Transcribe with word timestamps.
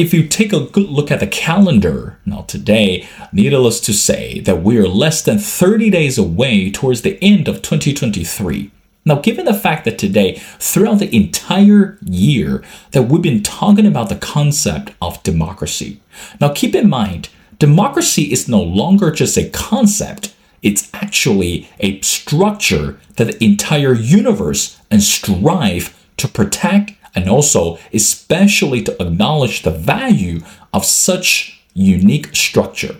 if 0.00 0.14
you 0.14 0.26
take 0.26 0.54
a 0.54 0.60
good 0.60 0.88
look 0.88 1.10
at 1.10 1.20
the 1.20 1.26
calendar, 1.26 2.18
now 2.24 2.40
today, 2.42 3.06
needless 3.34 3.80
to 3.80 3.92
say 3.92 4.40
that 4.40 4.62
we 4.62 4.78
are 4.78 4.88
less 4.88 5.20
than 5.20 5.38
30 5.38 5.90
days 5.90 6.16
away 6.16 6.70
towards 6.70 7.02
the 7.02 7.22
end 7.22 7.48
of 7.48 7.60
2023. 7.60 8.70
Now, 9.04 9.16
given 9.16 9.44
the 9.44 9.52
fact 9.52 9.84
that 9.84 9.98
today, 9.98 10.36
throughout 10.58 11.00
the 11.00 11.14
entire 11.14 11.98
year, 12.00 12.62
that 12.92 13.02
we've 13.02 13.20
been 13.20 13.42
talking 13.42 13.84
about 13.84 14.08
the 14.08 14.16
concept 14.16 14.92
of 15.02 15.22
democracy. 15.22 16.00
Now, 16.40 16.54
keep 16.54 16.74
in 16.74 16.88
mind, 16.88 17.28
democracy 17.58 18.32
is 18.32 18.48
no 18.48 18.62
longer 18.62 19.10
just 19.10 19.36
a 19.36 19.50
concept, 19.50 20.34
it's 20.62 20.88
actually 20.94 21.68
a 21.78 22.00
structure 22.00 22.98
that 23.16 23.24
the 23.26 23.44
entire 23.44 23.92
universe 23.92 24.80
and 24.90 25.02
strive 25.02 25.94
to 26.16 26.26
protect 26.26 26.92
and 27.14 27.28
also 27.28 27.78
especially 27.92 28.82
to 28.82 29.02
acknowledge 29.02 29.62
the 29.62 29.70
value 29.70 30.40
of 30.72 30.84
such 30.84 31.62
unique 31.74 32.34
structure. 32.34 32.96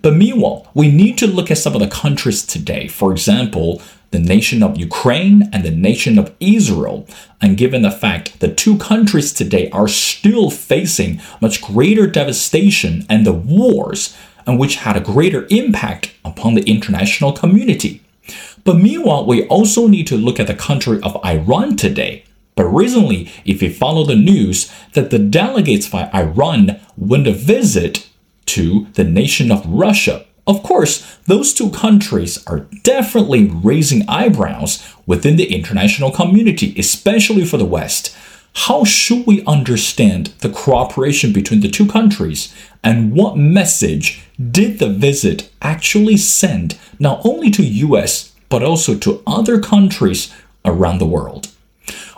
But 0.00 0.14
meanwhile, 0.14 0.70
we 0.74 0.90
need 0.90 1.18
to 1.18 1.26
look 1.26 1.50
at 1.50 1.58
some 1.58 1.74
of 1.74 1.80
the 1.80 1.88
countries 1.88 2.46
today. 2.46 2.88
For 2.88 3.10
example, 3.10 3.82
the 4.12 4.18
nation 4.18 4.62
of 4.62 4.78
Ukraine 4.78 5.48
and 5.52 5.64
the 5.64 5.70
nation 5.70 6.18
of 6.18 6.34
Israel. 6.38 7.06
And 7.40 7.56
given 7.56 7.82
the 7.82 7.90
fact 7.90 8.40
the 8.40 8.52
two 8.52 8.78
countries 8.78 9.32
today 9.32 9.70
are 9.70 9.88
still 9.88 10.50
facing 10.50 11.20
much 11.40 11.62
greater 11.62 12.06
devastation 12.06 13.04
and 13.08 13.26
the 13.26 13.32
wars, 13.32 14.16
and 14.46 14.58
which 14.58 14.76
had 14.76 14.96
a 14.96 15.00
greater 15.00 15.46
impact 15.50 16.14
upon 16.24 16.54
the 16.54 16.62
international 16.62 17.32
community. 17.32 18.02
But 18.64 18.76
meanwhile, 18.76 19.26
we 19.26 19.46
also 19.46 19.88
need 19.88 20.06
to 20.08 20.16
look 20.16 20.38
at 20.38 20.46
the 20.46 20.54
country 20.54 21.00
of 21.02 21.18
Iran 21.24 21.76
today. 21.76 22.24
But 22.54 22.66
recently, 22.66 23.30
if 23.44 23.62
you 23.62 23.72
follow 23.72 24.04
the 24.04 24.16
news, 24.16 24.70
that 24.92 25.10
the 25.10 25.18
delegates 25.18 25.88
by 25.88 26.10
Iran 26.12 26.80
went 26.96 27.26
a 27.26 27.32
visit 27.32 28.08
to 28.46 28.86
the 28.94 29.04
nation 29.04 29.50
of 29.50 29.66
Russia. 29.66 30.26
Of 30.46 30.62
course, 30.62 31.18
those 31.26 31.54
two 31.54 31.70
countries 31.70 32.44
are 32.46 32.66
definitely 32.82 33.46
raising 33.46 34.08
eyebrows 34.08 34.86
within 35.06 35.36
the 35.36 35.54
international 35.54 36.10
community, 36.10 36.74
especially 36.76 37.44
for 37.44 37.56
the 37.56 37.64
West. 37.64 38.14
How 38.54 38.84
should 38.84 39.26
we 39.26 39.44
understand 39.46 40.26
the 40.40 40.50
cooperation 40.50 41.32
between 41.32 41.60
the 41.60 41.70
two 41.70 41.86
countries? 41.86 42.54
And 42.82 43.12
what 43.12 43.38
message 43.38 44.24
did 44.50 44.78
the 44.78 44.90
visit 44.90 45.50
actually 45.62 46.16
send 46.16 46.76
not 46.98 47.24
only 47.24 47.50
to 47.52 47.62
US 47.62 48.32
but 48.48 48.62
also 48.62 48.94
to 48.98 49.22
other 49.26 49.58
countries 49.60 50.34
around 50.64 50.98
the 50.98 51.06
world? 51.06 51.51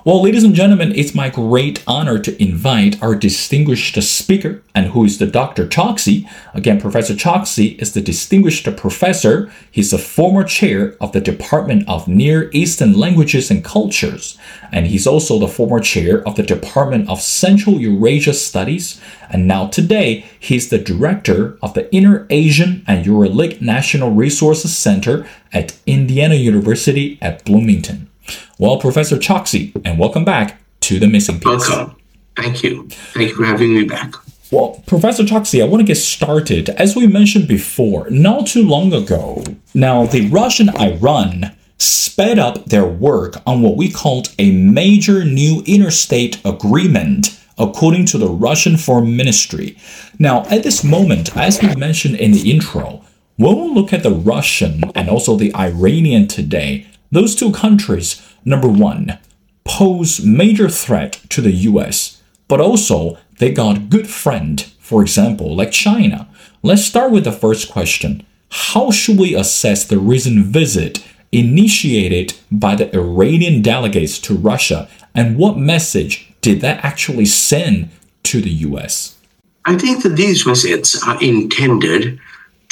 Well, 0.07 0.23
ladies 0.23 0.45
and 0.45 0.55
gentlemen, 0.55 0.93
it's 0.95 1.15
my 1.15 1.31
great 1.31 1.83
honor 1.87 2.19
to 2.19 2.43
invite 2.43 3.03
our 3.03 3.15
distinguished 3.15 4.03
speaker, 4.03 4.63
and 4.75 4.89
who 4.89 5.07
is 5.07 5.17
the 5.17 5.27
Dr. 5.27 5.67
Choksy. 5.67 6.29
Again, 6.53 6.79
Professor 6.79 7.15
Choksy 7.15 7.81
is 7.81 7.95
the 7.95 8.03
distinguished 8.03 8.69
professor. 8.77 9.51
He's 9.71 9.95
a 9.95 9.99
former 9.99 10.45
chair 10.45 10.95
of 11.01 11.13
the 11.13 11.23
Department 11.23 11.89
of 11.89 12.07
Near 12.07 12.51
Eastern 12.53 12.93
Languages 12.93 13.51
and 13.51 13.65
Cultures, 13.65 14.37
and 14.71 14.87
he's 14.87 15.07
also 15.07 15.39
the 15.39 15.49
former 15.49 15.81
chair 15.81 16.23
of 16.29 16.37
the 16.37 16.43
Department 16.43 17.09
of 17.09 17.23
Central 17.23 17.81
Eurasia 17.81 18.35
Studies. 18.35 19.01
And 19.31 19.49
now 19.49 19.69
today, 19.69 20.27
he's 20.39 20.69
the 20.69 20.77
director 20.77 21.57
of 21.63 21.73
the 21.73 21.91
Inner 21.95 22.27
Asian 22.29 22.85
and 22.87 23.07
Uralic 23.07 23.63
National 23.63 24.11
Resources 24.11 24.77
Center 24.77 25.27
at 25.51 25.79
Indiana 25.87 26.35
University 26.35 27.17
at 27.23 27.43
Bloomington. 27.47 28.11
Well, 28.59 28.79
Professor 28.79 29.17
Choksy, 29.17 29.73
and 29.85 29.99
welcome 29.99 30.25
back 30.25 30.61
to 30.81 30.99
the 30.99 31.07
missing 31.07 31.41
piece. 31.41 31.69
Welcome. 31.69 31.97
Thank 32.37 32.63
you. 32.63 32.89
Thank 32.89 33.31
you 33.31 33.37
for 33.37 33.45
having 33.45 33.75
me 33.75 33.85
back. 33.85 34.15
Well, 34.51 34.83
Professor 34.87 35.25
Choksy, 35.25 35.63
I 35.63 35.67
want 35.67 35.81
to 35.81 35.87
get 35.87 35.97
started. 35.97 36.69
As 36.71 36.95
we 36.95 37.07
mentioned 37.07 37.49
before, 37.49 38.09
not 38.11 38.47
too 38.47 38.63
long 38.63 38.93
ago, 38.93 39.43
now 39.75 40.07
the 40.07 40.29
Russian 40.29 40.69
Iran 40.77 41.57
sped 41.79 42.39
up 42.39 42.67
their 42.67 42.85
work 42.87 43.35
on 43.47 43.63
what 43.63 43.77
we 43.77 43.91
called 43.91 44.33
a 44.39 44.53
major 44.53 45.25
new 45.25 45.63
interstate 45.67 46.41
agreement, 46.45 47.41
according 47.59 48.07
to 48.07 48.19
the 48.19 48.29
Russian 48.29 48.77
Foreign 48.77 49.17
Ministry. 49.17 49.77
Now, 50.19 50.45
at 50.47 50.63
this 50.63 50.85
moment, 50.85 51.37
as 51.37 51.61
we 51.61 51.75
mentioned 51.75 52.17
in 52.17 52.33
the 52.33 52.51
intro, 52.51 53.05
when 53.37 53.57
we 53.57 53.69
look 53.75 53.93
at 53.93 54.05
the 54.05 54.13
Russian 54.13 54.85
and 54.95 55.11
also 55.11 55.35
the 55.35 55.53
Iranian 55.57 56.29
today, 56.29 56.87
those 57.15 57.35
two 57.35 57.53
countries, 57.53 58.21
number 58.45 58.69
one, 58.69 59.19
pose 59.65 60.25
major 60.25 60.69
threat 60.69 61.21
to 61.31 61.41
the 61.41 61.53
US, 61.53 62.23
but 62.49 62.61
also 62.61 63.19
they 63.39 63.53
got 63.53 63.89
good 63.89 64.09
friend, 64.09 64.61
for 64.79 65.03
example, 65.03 65.57
like 65.57 65.71
China. 65.71 66.29
Let's 66.63 66.85
start 66.85 67.13
with 67.13 67.25
the 67.25 67.33
first 67.33 67.71
question. 67.71 68.25
How 68.51 68.91
should 68.91 69.19
we 69.19 69.35
assess 69.35 69.85
the 69.85 69.99
recent 69.99 70.45
visit 70.47 71.05
initiated 71.33 72.35
by 72.51 72.77
the 72.77 72.95
Iranian 72.95 73.63
delegates 73.63 74.19
to 74.21 74.35
Russia 74.35 74.89
and 75.15 75.37
what 75.37 75.57
message 75.59 76.33
did 76.41 76.61
that 76.61 76.85
actually 76.85 77.27
send 77.27 77.91
to 78.25 78.41
the 78.41 78.51
US? 78.69 79.17
I 79.65 79.77
think 79.79 80.03
that 80.03 80.17
these 80.17 80.43
visits 80.43 81.03
are 81.07 81.21
intended 81.23 82.21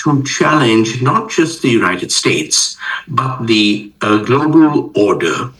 to 0.02 0.22
challenge 0.24 1.02
not 1.02 1.30
just 1.30 1.62
the 1.62 1.68
United 1.68 2.10
States, 2.12 2.76
but 3.08 3.46
the 3.46 3.92
uh, 4.00 4.18
global 4.18 4.90
order. 4.96 5.50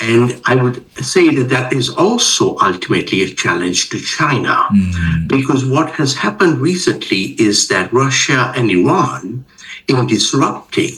And 0.00 0.40
I 0.46 0.54
would 0.54 0.84
say 1.04 1.34
that 1.34 1.48
that 1.48 1.72
is 1.72 1.90
also 1.90 2.56
ultimately 2.58 3.22
a 3.22 3.34
challenge 3.34 3.90
to 3.90 3.98
China, 3.98 4.54
mm-hmm. 4.70 5.26
because 5.26 5.64
what 5.64 5.90
has 5.92 6.14
happened 6.14 6.58
recently 6.58 7.34
is 7.48 7.66
that 7.68 7.92
Russia 7.92 8.52
and 8.54 8.70
Iran, 8.70 9.44
in 9.88 10.06
disrupting 10.06 10.94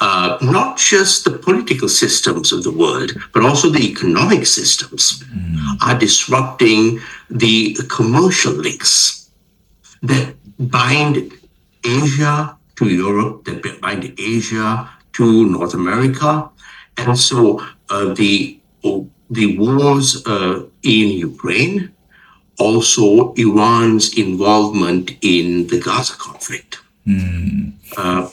uh, 0.00 0.38
not 0.40 0.76
just 0.76 1.24
the 1.24 1.30
political 1.30 1.88
systems 1.88 2.52
of 2.52 2.64
the 2.64 2.70
world, 2.70 3.12
but 3.32 3.42
also 3.42 3.68
the 3.68 3.86
economic 3.90 4.46
systems, 4.46 5.22
mm. 5.22 5.56
are 5.82 5.98
disrupting 5.98 7.00
the 7.30 7.74
commercial 7.88 8.52
links 8.52 9.30
that 10.02 10.34
bind 10.58 11.32
Asia 11.84 12.56
to 12.76 12.88
Europe, 12.88 13.44
that 13.44 13.80
bind 13.80 14.12
Asia 14.18 14.90
to 15.12 15.46
North 15.46 15.74
America. 15.74 16.50
And 16.96 17.18
so 17.18 17.64
uh, 17.90 18.14
the, 18.14 18.58
the 19.30 19.58
wars 19.58 20.26
uh, 20.26 20.64
in 20.82 21.08
Ukraine, 21.10 21.92
also 22.58 23.32
Iran's 23.34 24.16
involvement 24.16 25.12
in 25.22 25.66
the 25.68 25.80
Gaza 25.80 26.14
conflict. 26.14 26.78
Mm. 27.06 27.74
Uh, 27.96 28.28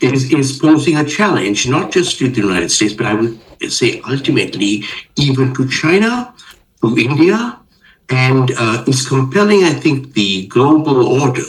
is, 0.00 0.32
is 0.32 0.58
posing 0.58 0.96
a 0.96 1.04
challenge 1.04 1.68
not 1.68 1.90
just 1.90 2.18
to 2.18 2.28
the 2.28 2.40
United 2.40 2.70
States, 2.70 2.94
but 2.94 3.06
I 3.06 3.14
would 3.14 3.38
say 3.68 4.00
ultimately 4.08 4.84
even 5.16 5.52
to 5.54 5.68
China, 5.68 6.32
to 6.82 6.96
India, 6.96 7.58
and 8.08 8.52
uh, 8.56 8.84
is 8.86 9.06
compelling, 9.08 9.64
I 9.64 9.72
think, 9.72 10.12
the 10.14 10.46
global 10.46 11.06
order 11.20 11.42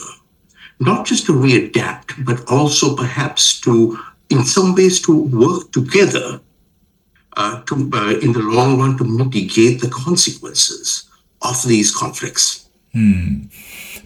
not 0.79 1.05
just 1.05 1.25
to 1.27 1.33
readapt, 1.33 2.25
but 2.25 2.43
also 2.51 2.95
perhaps 2.95 3.59
to, 3.61 3.97
in 4.29 4.43
some 4.43 4.75
ways, 4.75 5.01
to 5.01 5.23
work 5.23 5.71
together 5.71 6.39
uh, 7.37 7.61
to, 7.63 7.89
uh, 7.93 8.19
in 8.19 8.33
the 8.33 8.39
long 8.39 8.79
run 8.79 8.97
to 8.97 9.03
mitigate 9.03 9.81
the 9.81 9.89
consequences 9.89 11.09
of 11.41 11.61
these 11.67 11.93
conflicts. 11.93 12.69
Hmm. 12.93 13.45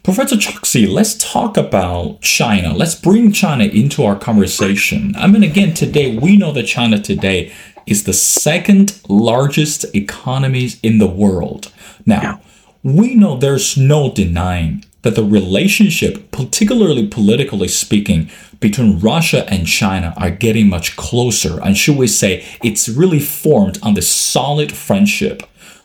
Professor 0.03 0.37
Choksy, 0.37 0.87
let's 0.87 1.15
talk 1.15 1.57
about 1.57 2.21
China. 2.21 2.73
Let's 2.73 2.95
bring 2.95 3.33
China 3.33 3.65
into 3.65 4.05
our 4.05 4.17
conversation. 4.17 5.13
I 5.17 5.27
mean, 5.27 5.43
again, 5.43 5.73
today, 5.73 6.17
we 6.17 6.37
know 6.37 6.53
that 6.53 6.63
China 6.63 7.01
today 7.01 7.51
is 7.85 8.05
the 8.05 8.13
second 8.13 9.01
largest 9.09 9.83
economy 9.93 10.69
in 10.81 10.99
the 10.99 11.07
world. 11.07 11.73
Now, 12.05 12.21
yeah. 12.21 12.37
we 12.83 13.15
know 13.15 13.35
there's 13.35 13.75
no 13.75 14.13
denying 14.13 14.85
that 15.07 15.15
the 15.15 15.23
relationship, 15.23 16.31
particularly 16.31 17.07
politically 17.07 17.69
speaking, 17.69 18.29
between 18.59 18.99
Russia 18.99 19.47
and 19.49 19.65
China 19.65 20.13
are 20.17 20.29
getting 20.29 20.67
much 20.67 20.97
closer. 20.97 21.61
And 21.61 21.77
should 21.77 21.95
we 21.95 22.07
say 22.07 22.43
it's 22.61 22.89
really 22.89 23.21
formed 23.21 23.79
on 23.81 23.93
this 23.93 24.09
solid 24.09 24.73
friendship. 24.73 25.43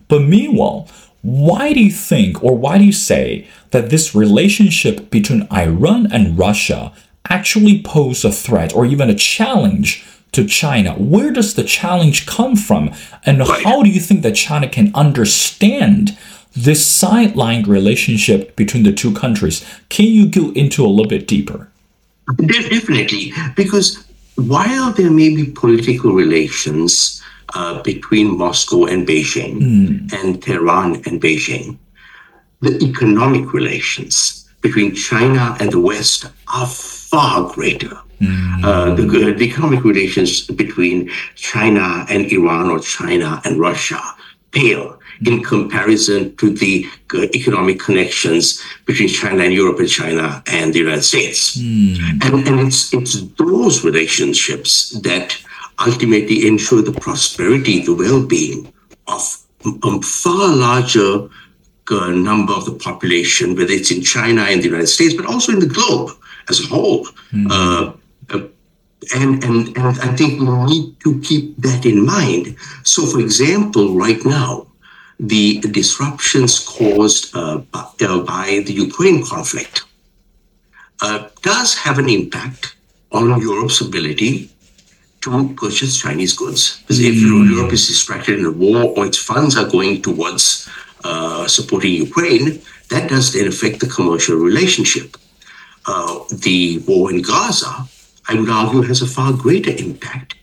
But 0.09 0.23
meanwhile, 0.23 0.89
why 1.21 1.73
do 1.73 1.85
you 1.85 1.93
think, 1.93 2.43
or 2.43 2.57
why 2.57 2.79
do 2.79 2.85
you 2.85 2.93
say 2.93 3.47
that 3.71 3.91
this 3.91 4.13
relationship 4.13 5.09
between 5.09 5.47
Iran 5.53 6.13
and 6.13 6.37
Russia 6.37 6.93
actually 7.29 7.81
pose 7.81 8.25
a 8.25 8.33
threat 8.33 8.75
or 8.75 8.85
even 8.85 9.09
a 9.09 9.15
challenge 9.15 10.05
to 10.33 10.45
China? 10.45 10.95
Where 10.95 11.31
does 11.31 11.55
the 11.55 11.63
challenge 11.63 12.27
come 12.27 12.57
from? 12.57 12.93
And 13.25 13.41
how 13.43 13.85
do 13.85 13.89
you 13.89 14.01
think 14.01 14.23
that 14.23 14.35
China 14.35 14.69
can 14.69 14.93
understand 14.97 16.19
this 16.55 17.03
sidelined 17.03 17.67
relationship 17.67 18.55
between 18.57 18.83
the 18.83 18.93
two 18.93 19.13
countries. 19.13 19.65
Can 19.89 20.07
you 20.07 20.27
go 20.27 20.53
into 20.53 20.85
a 20.85 20.89
little 20.89 21.09
bit 21.09 21.27
deeper? 21.27 21.69
Definitely, 22.37 23.33
because 23.57 24.05
while 24.37 24.93
there 24.93 25.11
may 25.11 25.35
be 25.35 25.51
political 25.51 26.13
relations 26.13 27.23
uh, 27.55 27.83
between 27.83 28.39
Moscow 28.39 28.87
and 28.87 29.07
Beijing 29.07 29.61
mm. 29.61 30.13
and 30.13 30.43
Tehran 30.43 30.97
and 31.07 31.21
Beijing, 31.21 31.79
the 32.61 32.79
economic 32.83 33.53
relations 33.53 34.49
between 34.61 34.95
China 34.95 35.57
and 35.59 35.73
the 35.73 35.81
West 35.81 36.27
are 36.55 36.67
far 36.67 37.53
greater. 37.53 37.99
Mm. 38.21 38.65
Uh, 38.65 38.95
the, 38.95 39.03
the, 39.03 39.43
economic 39.43 39.83
relations 39.83 40.47
between 40.47 41.11
China 41.35 42.07
and 42.09 42.31
Iran 42.31 42.71
or 42.71 42.79
China 42.79 43.41
and 43.45 43.59
Russia 43.59 44.01
pale 44.53 45.01
in 45.27 45.43
comparison 45.43 46.35
to 46.37 46.51
the 46.51 46.87
uh, 47.15 47.23
economic 47.35 47.79
connections 47.79 48.63
between 48.87 49.09
China 49.09 49.45
and 49.45 49.53
Europe 49.53 49.79
and 49.79 49.89
China 49.89 50.43
and 50.47 50.73
the 50.73 50.79
United 50.81 51.03
States. 51.03 51.57
Mm. 51.57 52.25
And, 52.25 52.49
and 52.49 52.61
it's, 52.61 52.93
it's 52.93 53.21
those 53.33 53.85
relationships 53.85 54.91
that 55.01 55.37
ultimately 55.87 56.47
ensure 56.47 56.83
the 56.83 56.93
prosperity, 56.93 57.81
the 57.81 57.95
well 57.95 58.25
being 58.25 58.73
of 59.07 59.39
a 59.65 60.03
far 60.03 60.55
larger 60.55 61.29
uh, 61.91 62.11
number 62.11 62.53
of 62.53 62.65
the 62.65 62.73
population, 62.75 63.55
whether 63.55 63.73
it's 63.73 63.91
in 63.91 64.03
China 64.03 64.43
and 64.43 64.63
the 64.63 64.67
United 64.67 64.87
States, 64.87 65.15
but 65.15 65.27
also 65.27 65.53
in 65.53 65.61
the 65.61 65.67
globe 65.67 66.11
as 66.49 66.65
a 66.65 66.67
whole. 66.67 67.07
Mm. 67.33 67.47
Uh, 67.51 67.93
uh, 68.35 68.47
and, 69.15 69.43
and, 69.45 69.77
and 69.77 70.01
I 70.01 70.15
think 70.17 70.41
we 70.41 70.65
need 70.65 71.01
to 71.01 71.21
keep 71.21 71.57
that 71.59 71.85
in 71.85 72.07
mind. 72.07 72.57
So, 72.85 73.05
for 73.05 73.21
example, 73.21 73.95
right 73.97 74.25
now, 74.25 74.69
the 75.21 75.61
disruptions 75.61 76.59
caused 76.61 77.35
uh, 77.37 77.59
by, 77.59 77.87
uh, 78.03 78.19
by, 78.21 78.63
the 78.67 78.73
Ukraine 78.73 79.25
conflict 79.25 79.85
uh, 81.01 81.29
does 81.43 81.75
have 81.75 81.99
an 81.99 82.09
impact 82.09 82.77
on 83.13 83.41
Europe's 83.41 83.81
ability 83.81 84.51
to 85.21 85.55
purchase 85.55 86.01
Chinese 86.01 86.37
goods. 86.37 86.81
Because 86.81 87.01
if 87.01 87.15
mm. 87.15 87.51
Europe 87.51 87.73
is 87.73 87.87
distracted 87.87 88.39
in 88.39 88.47
a 88.47 88.51
war 88.51 88.93
or 88.97 89.07
its 89.07 89.19
funds 89.19 89.57
are 89.57 89.69
going 89.69 90.03
towards 90.03 90.69
uh, 91.05 91.47
supporting 91.47 91.93
Ukraine, 91.93 92.61
that 92.91 93.09
does 93.09 93.33
then 93.33 93.49
affect 93.49 93.81
the 93.81 93.87
commercial 93.87 94.37
relationship. 94.37 95.17
Uh, 95.87 96.21
the 96.31 96.79
war 96.87 97.11
in 97.11 97.23
Gaza, 97.23 97.89
I 98.29 98.35
would 98.35 98.49
argue, 98.49 98.83
has 98.83 99.03
a 99.03 99.07
far 99.07 99.33
greater 99.33 99.71
impact 99.71 100.35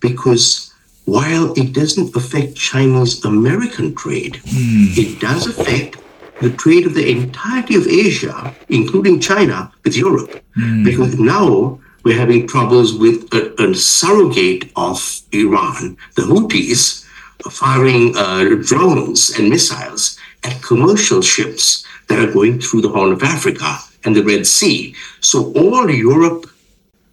because 0.00 0.73
while 1.04 1.52
it 1.54 1.72
doesn't 1.72 2.14
affect 2.16 2.56
Chinese 2.56 3.24
American 3.24 3.94
trade, 3.94 4.34
mm. 4.44 4.96
it 4.96 5.20
does 5.20 5.46
affect 5.46 5.98
the 6.40 6.50
trade 6.50 6.86
of 6.86 6.94
the 6.94 7.10
entirety 7.10 7.74
of 7.74 7.86
Asia, 7.86 8.54
including 8.68 9.20
China, 9.20 9.72
with 9.84 9.96
Europe. 9.96 10.42
Mm. 10.56 10.84
Because 10.84 11.18
now 11.18 11.78
we're 12.04 12.18
having 12.18 12.46
troubles 12.46 12.94
with 12.94 13.32
a, 13.32 13.54
a 13.62 13.74
surrogate 13.74 14.70
of 14.76 15.20
Iran, 15.32 15.96
the 16.16 16.22
Houthis, 16.22 17.04
firing 17.50 18.16
uh, 18.16 18.56
drones 18.62 19.30
and 19.38 19.50
missiles 19.50 20.18
at 20.44 20.62
commercial 20.62 21.20
ships 21.20 21.84
that 22.08 22.18
are 22.18 22.32
going 22.32 22.60
through 22.60 22.80
the 22.80 22.88
Horn 22.88 23.12
of 23.12 23.22
Africa 23.22 23.78
and 24.04 24.16
the 24.16 24.22
Red 24.22 24.46
Sea. 24.46 24.94
So 25.20 25.52
all 25.52 25.90
Europe 25.90 26.46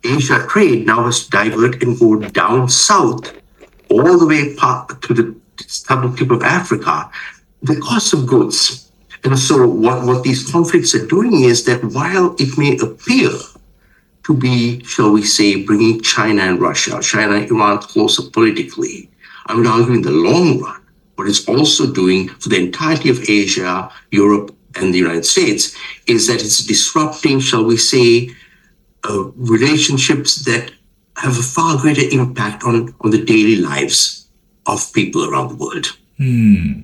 Asia 0.04 0.46
trade 0.48 0.86
now 0.86 1.06
has 1.06 1.26
to 1.26 1.30
divert 1.30 1.84
and 1.84 2.00
go 2.00 2.16
down 2.16 2.70
south 2.70 3.34
all 3.92 4.18
the 4.18 4.26
way 4.26 4.56
to 4.56 5.14
the 5.14 5.36
southern 5.68 6.16
tip 6.16 6.32
of 6.32 6.44
Africa, 6.44 7.10
the 7.62 7.80
cost 7.80 8.14
of 8.14 8.26
goods. 8.26 8.92
And 9.24 9.38
so, 9.38 9.68
what, 9.68 10.06
what 10.06 10.24
these 10.24 10.50
conflicts 10.52 10.96
are 10.96 11.06
doing 11.06 11.44
is 11.44 11.66
that 11.66 11.84
while 11.84 12.36
it 12.40 12.58
may 12.58 12.78
appear 12.78 13.30
to 14.24 14.34
be, 14.34 14.84
shall 14.84 15.12
we 15.12 15.24
say, 15.24 15.64
bringing 15.64 16.02
China 16.02 16.42
and 16.42 16.60
Russia, 16.60 17.00
China 17.02 17.36
and 17.36 17.52
Iran 17.52 17.80
closer 17.80 18.24
politically, 18.32 19.10
I 19.46 19.56
would 19.56 19.68
argue 19.68 19.94
in 19.94 20.02
the 20.02 20.12
long 20.12 20.60
run, 20.60 20.82
what 21.16 21.28
it's 21.28 21.48
also 21.48 21.92
doing 21.92 22.30
for 22.30 22.50
the 22.50 22.58
entirety 22.58 23.10
of 23.10 23.30
Asia, 23.30 23.92
Europe, 24.12 24.56
and 24.76 24.94
the 24.94 24.98
United 24.98 25.26
States 25.26 25.76
is 26.08 26.28
that 26.28 26.42
it's 26.42 26.66
disrupting, 26.66 27.40
shall 27.40 27.64
we 27.64 27.78
say, 27.78 28.34
uh, 29.10 29.26
relationships 29.36 30.46
that 30.46 30.72
have 31.18 31.38
a 31.38 31.44
far 31.44 31.78
greater 31.78 32.08
impact 32.12 32.64
on, 32.64 32.94
on 33.02 33.12
the 33.12 33.24
daily 33.24 33.58
lives 33.58 34.28
of 34.66 34.92
people 34.94 35.30
around 35.30 35.50
the 35.50 35.56
world. 35.56 35.88
Hmm. 36.18 36.82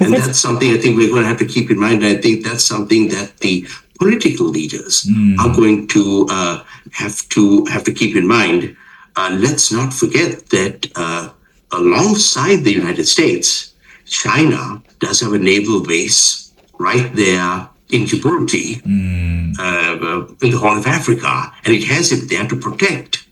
And 0.00 0.14
that's 0.14 0.38
something 0.38 0.70
I 0.70 0.78
think 0.78 0.96
we're 0.96 1.08
going 1.10 1.22
to 1.22 1.28
have 1.28 1.38
to 1.38 1.46
keep 1.46 1.70
in 1.70 1.78
mind. 1.78 2.04
And 2.04 2.18
I 2.18 2.20
think 2.20 2.44
that's 2.44 2.64
something 2.64 3.08
that 3.08 3.38
the 3.38 3.66
political 3.98 4.46
leaders 4.46 5.04
mm. 5.04 5.36
are 5.38 5.54
going 5.54 5.88
to 5.88 6.26
uh, 6.30 6.62
have 6.92 7.28
to 7.30 7.64
have 7.66 7.84
to 7.84 7.92
keep 7.92 8.16
in 8.16 8.26
mind. 8.26 8.76
Uh, 9.16 9.36
let's 9.40 9.72
not 9.72 9.92
forget 9.92 10.48
that 10.50 10.86
uh, 10.94 11.30
alongside 11.72 12.58
the 12.58 12.72
United 12.72 13.06
States, 13.06 13.74
China 14.04 14.80
does 15.00 15.20
have 15.20 15.32
a 15.32 15.38
naval 15.38 15.82
base 15.82 16.52
right 16.78 17.12
there 17.14 17.68
in 17.90 18.04
Djibouti, 18.04 18.80
mm. 18.82 20.42
in 20.42 20.50
the 20.50 20.58
Horn 20.58 20.78
of 20.78 20.86
Africa, 20.86 21.52
and 21.64 21.74
it 21.74 21.84
has 21.84 22.12
it 22.12 22.28
there 22.28 22.46
to 22.46 22.54
protect 22.54 23.26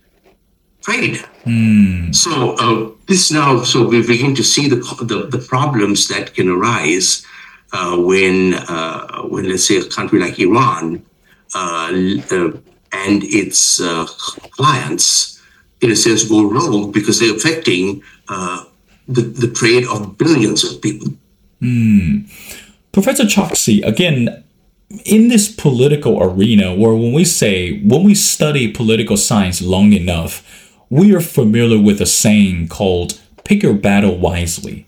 trade. 0.87 1.19
Mm. 1.45 2.15
So 2.15 2.55
uh, 2.63 2.91
this 3.07 3.31
now, 3.31 3.63
so 3.65 3.87
we 3.89 4.07
begin 4.07 4.35
to 4.37 4.45
see 4.45 4.69
the 4.69 4.77
the, 5.11 5.27
the 5.27 5.43
problems 5.55 6.09
that 6.09 6.35
can 6.35 6.49
arise 6.49 7.27
uh, 7.73 7.97
when 7.99 8.55
uh, 8.55 9.23
when 9.23 9.49
let's 9.51 9.67
say 9.67 9.79
a 9.79 9.85
country 9.85 10.19
like 10.21 10.39
Iran 10.39 11.03
uh, 11.55 11.91
uh, 12.31 12.51
and 12.93 13.19
its 13.25 13.81
uh, 13.81 14.07
clients, 14.57 15.43
in 15.81 15.91
a 15.91 15.97
sense, 15.97 16.25
go 16.25 16.49
rogue 16.49 16.95
because 16.95 17.19
they're 17.19 17.37
affecting 17.37 18.03
the 18.29 19.23
the 19.43 19.51
trade 19.51 19.85
of 19.87 20.17
billions 20.19 20.65
of 20.65 20.81
people. 20.81 21.09
Mm. 21.61 22.31
Professor 22.93 23.25
Choksy, 23.25 23.85
again, 23.85 24.45
in 25.05 25.29
this 25.29 25.53
political 25.53 26.23
arena 26.23 26.75
where 26.75 26.95
when 26.95 27.13
we 27.13 27.25
say 27.25 27.83
when 27.83 28.05
we 28.05 28.15
study 28.15 28.71
political 28.71 29.17
science 29.17 29.61
long 29.61 29.93
enough 29.93 30.66
we 30.89 31.15
are 31.15 31.21
familiar 31.21 31.81
with 31.81 32.01
a 32.01 32.07
saying 32.07 32.69
called 32.69 33.21
pick 33.45 33.63
your 33.63 33.75
battle 33.75 34.17
wisely. 34.19 34.87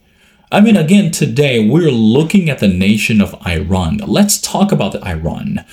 I 0.51 0.61
mean, 0.61 0.77
again, 0.77 1.11
today 1.11 1.69
we're 1.69 1.91
looking 1.91 2.49
at 2.49 2.59
the 2.59 2.69
nation 2.69 3.21
of 3.21 3.35
Iran. 3.47 3.99
Let's 3.99 4.41
talk 4.41 4.73
about 4.73 5.07
Iran. 5.07 5.65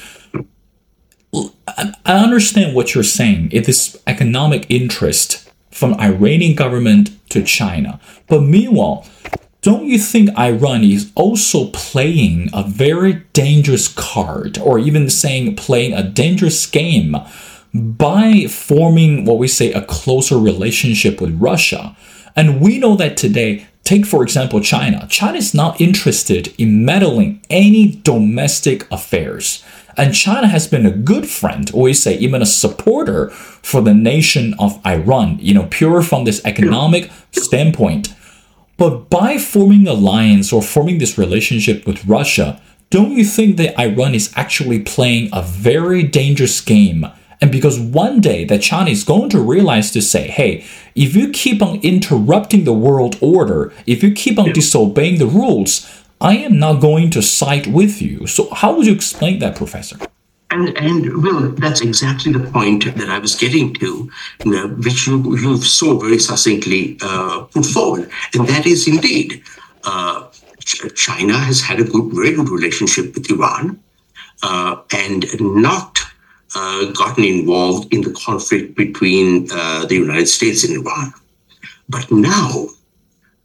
I 1.34 1.94
understand 2.06 2.76
what 2.76 2.94
you're 2.94 3.04
saying. 3.04 3.50
It 3.52 3.68
is 3.68 4.00
economic 4.06 4.66
interest 4.70 5.50
from 5.72 5.94
Iranian 5.96 6.56
government 6.56 7.12
to 7.30 7.44
China. 7.44 8.00
But 8.28 8.42
meanwhile, 8.42 9.06
don't 9.62 9.86
you 9.86 9.98
think 9.98 10.30
Iran 10.38 10.84
is 10.84 11.12
also 11.16 11.72
playing 11.72 12.50
a 12.54 12.64
very 12.64 13.26
dangerous 13.34 13.88
card, 13.88 14.58
or 14.60 14.78
even 14.78 15.10
saying 15.10 15.56
playing 15.56 15.94
a 15.94 16.04
dangerous 16.04 16.66
game 16.66 17.16
by 17.76 18.48
forming 18.48 19.26
what 19.26 19.38
we 19.38 19.48
say 19.48 19.74
a 19.74 19.86
closer 19.86 20.38
relationship 20.38 21.20
with 21.20 21.40
Russia. 21.40 21.96
And 22.36 22.62
we 22.62 22.80
know 22.80 22.96
that 22.96 23.18
today, 23.18 23.68
take 23.84 24.06
for 24.06 24.24
example 24.24 24.62
China. 24.62 25.08
China 25.10 25.38
is 25.38 25.54
not 25.54 25.80
interested 25.82 26.54
in 26.58 26.86
meddling 26.86 27.42
any 27.50 28.00
domestic 28.04 28.90
affairs. 28.92 29.64
And 29.98 30.14
China 30.14 30.48
has 30.48 30.68
been 30.68 30.86
a 30.86 30.92
good 30.92 31.28
friend, 31.28 31.72
or 31.74 31.84
we 31.84 31.94
say 31.94 32.18
even 32.18 32.42
a 32.42 32.46
supporter 32.46 33.30
for 33.30 33.82
the 33.82 33.94
nation 33.94 34.54
of 34.60 34.86
Iran, 34.86 35.38
you 35.40 35.54
know, 35.54 35.68
pure 35.70 36.02
from 36.02 36.26
this 36.26 36.44
economic 36.44 37.10
standpoint. 37.32 38.14
But 38.78 39.10
by 39.10 39.38
forming 39.38 39.88
alliance 39.88 40.52
or 40.52 40.62
forming 40.62 40.98
this 40.98 41.18
relationship 41.18 41.88
with 41.88 42.06
Russia, 42.06 42.62
don't 42.90 43.12
you 43.12 43.24
think 43.24 43.56
that 43.58 43.80
Iran 43.80 44.14
is 44.14 44.34
actually 44.36 44.80
playing 44.80 45.30
a 45.32 45.42
very 45.42 46.04
dangerous 46.04 46.60
game 46.60 47.08
and 47.42 47.52
because 47.52 47.80
one 47.80 48.22
day 48.22 48.46
that 48.46 48.62
China 48.62 48.90
is 48.90 49.04
going 49.04 49.30
to 49.30 49.40
realize 49.40 49.92
to 49.92 50.02
say, 50.02 50.28
hey, 50.28 50.66
if 50.96 51.16
you 51.16 51.30
keep 51.30 51.62
on 51.62 51.80
interrupting 51.82 52.64
the 52.64 52.74
world 52.74 53.18
order, 53.22 53.74
if 53.86 54.04
you 54.04 54.14
keep 54.14 54.40
on 54.40 54.52
disobeying 54.52 55.20
the 55.20 55.28
rules, 55.28 55.90
I 56.22 56.38
am 56.38 56.60
not 56.60 56.82
going 56.82 57.10
to 57.12 57.22
side 57.22 57.68
with 57.68 58.02
you. 58.02 58.26
So 58.28 58.54
how 58.54 58.76
would 58.76 58.86
you 58.86 58.94
explain 58.94 59.40
that, 59.40 59.56
Professor? 59.56 59.98
And, 60.52 60.78
and 60.78 61.22
Will, 61.22 61.52
that's 61.52 61.82
exactly 61.82 62.32
the 62.32 62.50
point 62.52 62.86
that 62.96 63.10
I 63.10 63.20
was 63.20 63.36
getting 63.36 63.74
to, 63.76 64.10
which 64.78 65.08
you, 65.08 65.38
you 65.38 65.58
so 65.58 65.98
very 66.00 66.20
succinctly 66.20 66.98
uh, 67.02 67.42
put 67.52 67.66
forward. 67.66 68.10
And 68.34 68.48
that 68.48 68.66
is 68.66 68.88
indeed, 68.88 69.44
uh, 69.84 70.28
China 70.96 71.38
has 71.38 71.62
had 71.62 71.80
a 71.80 71.84
good, 71.84 72.14
very 72.14 72.34
good 72.34 72.50
relationship 72.50 73.14
with 73.16 73.30
Iran 73.30 73.80
uh, 74.44 74.78
and 74.94 75.26
not 75.40 76.00
uh, 76.56 76.86
gotten 76.92 77.24
involved 77.24 77.94
in 77.94 78.02
the 78.02 78.12
conflict 78.12 78.76
between 78.76 79.48
uh, 79.52 79.86
the 79.86 79.96
United 79.96 80.28
States 80.28 80.64
and 80.64 80.78
Iran. 80.78 81.14
But 81.90 82.12
now, 82.12 82.68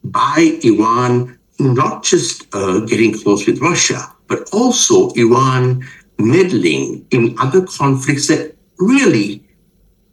by 0.04 0.58
Iran 0.62 1.38
not 1.58 2.04
just 2.04 2.46
uh, 2.54 2.80
getting 2.80 3.12
close 3.12 3.46
with 3.46 3.60
Russia, 3.60 4.00
but 4.28 4.48
also 4.52 5.10
Iran 5.10 5.84
meddling 6.18 7.06
in 7.10 7.36
other 7.38 7.66
conflicts 7.66 8.28
that 8.28 8.56
really 8.78 9.44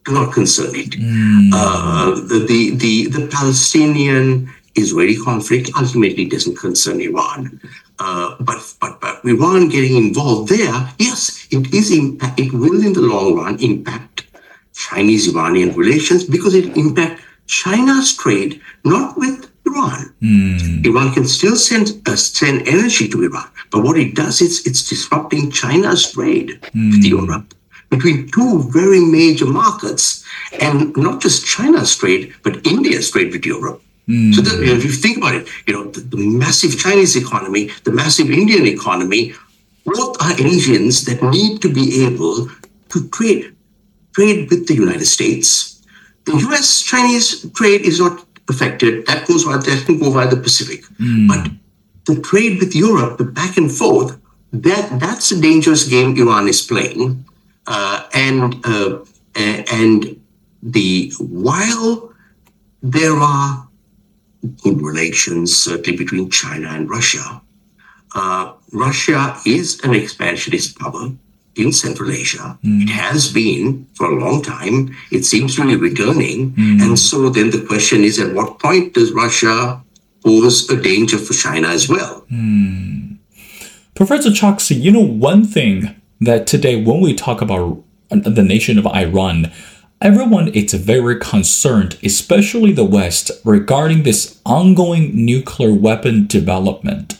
do 0.05 0.13
not 0.13 0.33
concern 0.33 0.75
it. 0.75 0.91
Mm. 0.91 2.27
the, 2.29 2.75
the, 2.75 3.07
the 3.07 3.27
Palestinian 3.27 4.49
Israeli 4.77 5.17
conflict 5.17 5.71
ultimately 5.77 6.25
doesn't 6.25 6.57
concern 6.57 7.01
Iran. 7.01 7.59
Uh, 7.99 8.35
but, 8.39 8.59
but 8.79 9.01
but 9.01 9.25
Iran 9.25 9.69
getting 9.69 9.95
involved 9.97 10.49
there, 10.49 10.89
yes, 10.99 11.47
it 11.51 11.73
is 11.73 11.91
impact, 11.91 12.39
it 12.39 12.53
will 12.53 12.85
in 12.85 12.93
the 12.93 13.01
long 13.01 13.35
run 13.35 13.59
impact 13.59 14.27
Chinese 14.73 15.33
Iranian 15.33 15.73
relations 15.75 16.23
because 16.23 16.53
it 16.53 16.77
impacts 16.77 17.23
China's 17.47 18.15
trade 18.15 18.61
not 18.83 19.17
with 19.17 19.49
Iran. 19.65 20.13
Mm. 20.21 20.85
Iran 20.85 21.13
can 21.13 21.25
still 21.25 21.55
send 21.55 22.01
uh, 22.07 22.15
send 22.15 22.67
energy 22.67 23.07
to 23.09 23.23
Iran, 23.23 23.49
but 23.71 23.83
what 23.83 23.97
it 23.97 24.15
does 24.15 24.41
is 24.41 24.65
it's 24.67 24.87
disrupting 24.87 25.51
China's 25.51 26.11
trade 26.11 26.59
mm. 26.75 26.91
with 26.91 27.03
Europe 27.03 27.53
between 27.89 28.29
two 28.29 28.63
very 28.69 28.99
major 28.99 29.45
markets, 29.45 30.23
and 30.59 30.95
not 30.97 31.21
just 31.21 31.45
China's 31.45 31.95
trade, 31.95 32.33
but 32.43 32.65
India's 32.67 33.09
trade 33.11 33.31
with 33.31 33.45
Europe. 33.45 33.81
Mm. 34.07 34.33
So 34.33 34.41
know, 34.41 34.61
if 34.61 34.85
you 34.85 34.91
think 34.91 35.17
about 35.17 35.35
it, 35.35 35.47
you 35.67 35.73
know, 35.73 35.91
the, 35.91 35.99
the, 35.99 36.17
massive 36.17 36.77
Chinese 36.77 37.15
economy, 37.15 37.69
the 37.83 37.91
massive 37.91 38.31
Indian 38.31 38.65
economy, 38.65 39.33
both 39.85 40.21
are 40.21 40.31
engines 40.31 41.03
that 41.05 41.21
need 41.23 41.61
to 41.61 41.73
be 41.73 42.05
able 42.05 42.47
to 42.89 43.09
trade, 43.09 43.55
trade 44.13 44.49
with 44.49 44.67
the 44.67 44.75
United 44.75 45.05
States. 45.05 45.83
The 46.25 46.37
U.S. 46.37 46.81
Chinese 46.81 47.49
trade 47.51 47.81
is 47.81 47.99
not 47.99 48.25
affected. 48.49 49.05
That 49.07 49.27
goes 49.27 49.43
via, 49.43 49.57
that 49.57 49.83
can 49.85 49.99
go 49.99 50.11
via 50.11 50.27
the 50.29 50.37
Pacific. 50.37 50.83
Mm. 50.99 51.27
But 51.27 51.51
the 52.05 52.21
trade 52.21 52.59
with 52.59 52.75
Europe, 52.75 53.17
the 53.17 53.25
back 53.25 53.57
and 53.57 53.71
forth, 53.71 54.17
that 54.53 54.99
that's 54.99 55.31
a 55.31 55.41
dangerous 55.41 55.87
game 55.87 56.15
Iran 56.15 56.47
is 56.47 56.61
playing. 56.61 57.25
Uh, 57.65 58.07
and 58.13 58.65
uh, 58.65 58.99
and 59.35 60.19
the 60.63 61.11
while 61.19 62.13
there 62.81 63.15
are 63.15 63.66
good 64.63 64.81
relations 64.81 65.55
certainly 65.57 65.97
between 65.97 66.29
China 66.29 66.69
and 66.69 66.89
Russia, 66.89 67.41
uh, 68.15 68.53
Russia 68.71 69.37
is 69.45 69.79
an 69.83 69.93
expansionist 69.93 70.77
power 70.79 71.11
in 71.55 71.71
Central 71.71 72.11
Asia. 72.11 72.57
Mm. 72.63 72.83
It 72.83 72.89
has 72.89 73.31
been 73.31 73.87
for 73.95 74.11
a 74.11 74.15
long 74.15 74.41
time. 74.41 74.95
It 75.11 75.25
seems 75.25 75.55
to 75.55 75.65
be 75.65 75.75
returning. 75.75 76.51
Mm. 76.51 76.81
And 76.81 76.99
so 76.99 77.29
then 77.29 77.49
the 77.49 77.65
question 77.65 78.03
is 78.03 78.19
at 78.19 78.33
what 78.33 78.59
point 78.59 78.93
does 78.93 79.11
Russia 79.11 79.81
pose 80.23 80.69
a 80.69 80.81
danger 80.81 81.17
for 81.17 81.33
China 81.33 81.69
as 81.69 81.89
well? 81.89 82.25
Mm. 82.31 83.17
Professor 83.95 84.29
Choksy, 84.29 84.79
you 84.79 84.91
know, 84.91 85.01
one 85.01 85.43
thing 85.43 85.95
that 86.21 86.47
today, 86.47 86.81
when 86.81 87.01
we 87.01 87.13
talk 87.13 87.41
about 87.41 87.83
the 88.09 88.43
nation 88.43 88.77
of 88.77 88.85
Iran, 88.87 89.51
everyone 90.01 90.47
is 90.49 90.73
very 90.73 91.17
concerned, 91.19 91.97
especially 92.03 92.71
the 92.71 92.85
West, 92.85 93.31
regarding 93.43 94.03
this 94.03 94.39
ongoing 94.45 95.25
nuclear 95.25 95.73
weapon 95.73 96.27
development. 96.27 97.19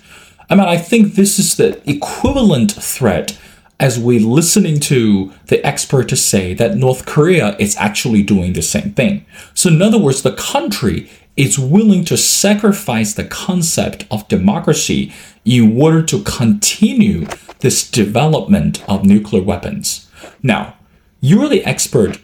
I 0.50 0.56
mean, 0.56 0.66
I 0.66 0.78
think 0.78 1.16
this 1.16 1.40
is 1.40 1.56
the 1.56 1.82
equivalent 1.90 2.72
threat 2.72 3.38
as 3.80 4.00
we 4.00 4.18
listening 4.20 4.80
to 4.80 5.32
the 5.48 5.64
expert 5.66 6.10
to 6.10 6.16
say 6.16 6.54
that 6.54 6.78
North 6.78 7.06
Korea 7.06 7.56
is 7.60 7.78
actually 7.78 8.24
doing 8.24 8.54
the 8.54 8.62
same 8.62 8.94
thing. 8.94 9.26
So 9.54 9.70
in 9.70 9.82
other 9.82 10.00
words, 10.00 10.22
the 10.22 10.34
country 10.34 11.10
is 11.36 11.60
willing 11.60 12.04
to 12.06 12.18
sacrifice 12.18 13.14
the 13.14 13.24
concept 13.24 14.06
of 14.10 14.28
democracy 14.28 15.14
in 15.46 15.80
order 15.80 16.02
to 16.02 16.24
continue 16.24 17.28
this 17.60 17.90
development 17.90 18.84
of 18.90 19.06
nuclear 19.06 19.44
weapons. 19.44 20.10
Now, 20.42 20.76
you're 21.22 21.50
the 21.50 21.64
expert, 21.64 22.20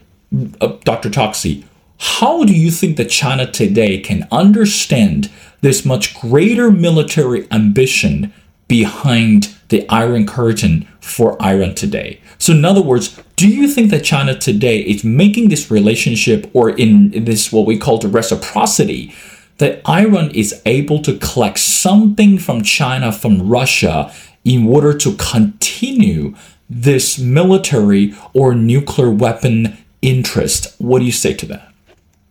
uh, 0.61 0.77
Dr. 0.83 1.09
Choksy. 1.09 1.63
How 1.99 2.43
do 2.43 2.53
you 2.53 2.71
think 2.71 2.97
that 2.97 3.09
China 3.09 3.49
today 3.49 3.99
can 3.99 4.27
understand 4.31 5.31
this 5.61 5.85
much 5.85 6.19
greater 6.19 6.71
military 6.71 7.47
ambition 7.51 8.33
behind 8.67 9.55
the 9.69 9.87
Iron 9.89 10.25
Curtain 10.25 10.87
for 10.99 11.41
Iran 11.41 11.75
today? 11.75 12.19
So, 12.39 12.53
in 12.53 12.65
other 12.65 12.81
words, 12.81 13.19
do 13.35 13.47
you 13.47 13.67
think 13.67 13.89
that 13.91 14.03
China 14.03 14.37
today 14.37 14.79
is 14.79 15.03
making 15.03 15.49
this 15.49 15.71
relationship 15.71 16.49
or 16.53 16.69
in, 16.69 17.13
in 17.13 17.25
this 17.25 17.51
what 17.51 17.65
we 17.65 17.77
call 17.77 17.99
the 17.99 18.09
reciprocity 18.09 19.13
that 19.59 19.87
Iran 19.87 20.31
is 20.31 20.61
able 20.65 21.01
to 21.03 21.17
collect 21.19 21.59
something 21.59 22.37
from 22.37 22.63
China, 22.63 23.11
from 23.11 23.47
Russia, 23.47 24.11
in 24.43 24.67
order 24.67 24.97
to 24.97 25.15
continue 25.15 26.35
this 26.69 27.19
military 27.19 28.13
or 28.33 28.55
nuclear 28.55 29.11
weapon 29.11 29.77
interest. 30.03 30.75
What 30.79 30.99
do 30.99 31.05
you 31.05 31.11
say 31.11 31.33
to 31.33 31.45
that? 31.47 31.73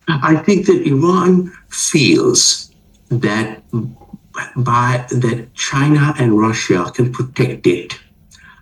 I 0.09 0.37
think 0.37 0.67
that 0.67 0.87
Iran 0.87 1.53
feels 1.69 2.71
that 3.09 3.63
by 4.57 5.05
that 5.11 5.55
China 5.55 6.15
and 6.19 6.39
Russia 6.39 6.91
can 6.95 7.13
protect 7.13 7.67
it, 7.67 7.99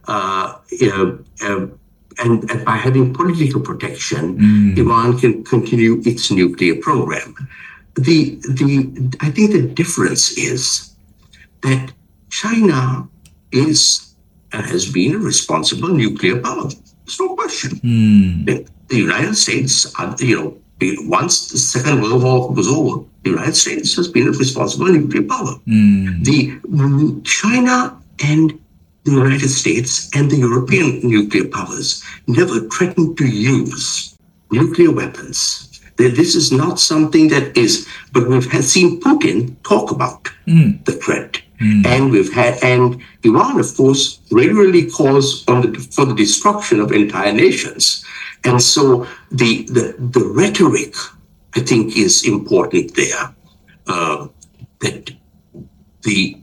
uh, 0.07 0.59
uh, 0.83 1.13
uh, 1.43 1.67
and, 2.19 2.51
and, 2.51 2.65
by 2.65 2.77
having 2.77 3.15
political 3.15 3.61
protection, 3.61 4.39
mm. 4.39 4.79
Iran 4.79 5.19
can 5.19 5.45
continue 5.45 6.03
its 6.05 6.31
nuclear 6.31 6.77
program. 6.77 7.35
The 7.95 8.37
the 8.49 9.17
I 9.21 9.31
think 9.31 9.53
the 9.53 9.63
difference 9.63 10.33
is 10.37 10.95
that 11.63 11.93
China 12.31 13.09
is 13.53 14.11
and 14.53 14.67
has 14.67 14.91
been 14.91 15.15
a 15.15 15.19
responsible 15.19 15.89
nuclear 15.89 16.41
power. 16.41 16.69
There's 17.05 17.21
no 17.21 17.35
question. 17.37 17.71
Mm. 17.81 18.69
The, 18.91 18.97
United 18.97 19.37
States, 19.37 19.93
uh, 19.99 20.17
you 20.19 20.37
know, 20.37 20.57
once 21.09 21.51
the 21.51 21.59
Second 21.59 22.03
World 22.03 22.23
War 22.23 22.51
was 22.51 22.69
over, 22.69 23.05
the 23.23 23.31
United 23.31 23.57
States 23.57 23.95
has 23.97 24.09
been 24.09 24.29
a 24.29 24.33
responsible 24.33 24.87
nuclear 24.87 25.23
power. 25.23 25.55
Mm. 25.67 26.25
The 26.25 27.21
China 27.23 27.97
and 28.25 28.59
the 29.05 29.13
United 29.13 29.49
States 29.49 30.11
and 30.15 30.31
the 30.31 30.37
European 30.37 31.01
nuclear 31.03 31.49
powers 31.49 32.03
never 32.27 32.61
threatened 32.69 33.17
to 33.19 33.27
use 33.27 34.17
nuclear 34.51 34.91
weapons. 34.91 35.67
This 35.97 36.35
is 36.35 36.51
not 36.51 36.81
something 36.81 37.29
that 37.29 37.57
is, 37.57 37.87
but 38.13 38.27
we've 38.27 38.45
seen 38.65 39.01
Putin 39.01 39.63
talk 39.65 39.91
about 39.91 40.25
mm. 40.47 40.83
the 40.87 40.93
threat. 40.93 41.43
Mm. 41.61 41.87
And 41.87 42.11
we've 42.11 42.33
had, 42.33 42.63
and 42.65 43.03
Iran, 43.23 43.61
of 43.61 43.77
course, 43.77 44.21
regularly 44.31 44.91
calls 44.91 45.47
on 45.47 45.61
the, 45.61 45.79
for 45.79 46.07
the 46.07 46.15
destruction 46.15 46.81
of 46.81 46.91
entire 46.93 47.33
nations. 47.33 48.03
And 48.45 48.63
so 48.63 49.07
the, 49.31 49.65
the, 49.65 49.95
the 49.99 50.25
rhetoric, 50.35 50.95
I 51.55 51.61
think, 51.61 51.97
is 51.97 52.27
important 52.27 52.95
there. 52.95 53.35
Uh, 53.87 54.29
that 54.81 55.11
the 56.03 56.37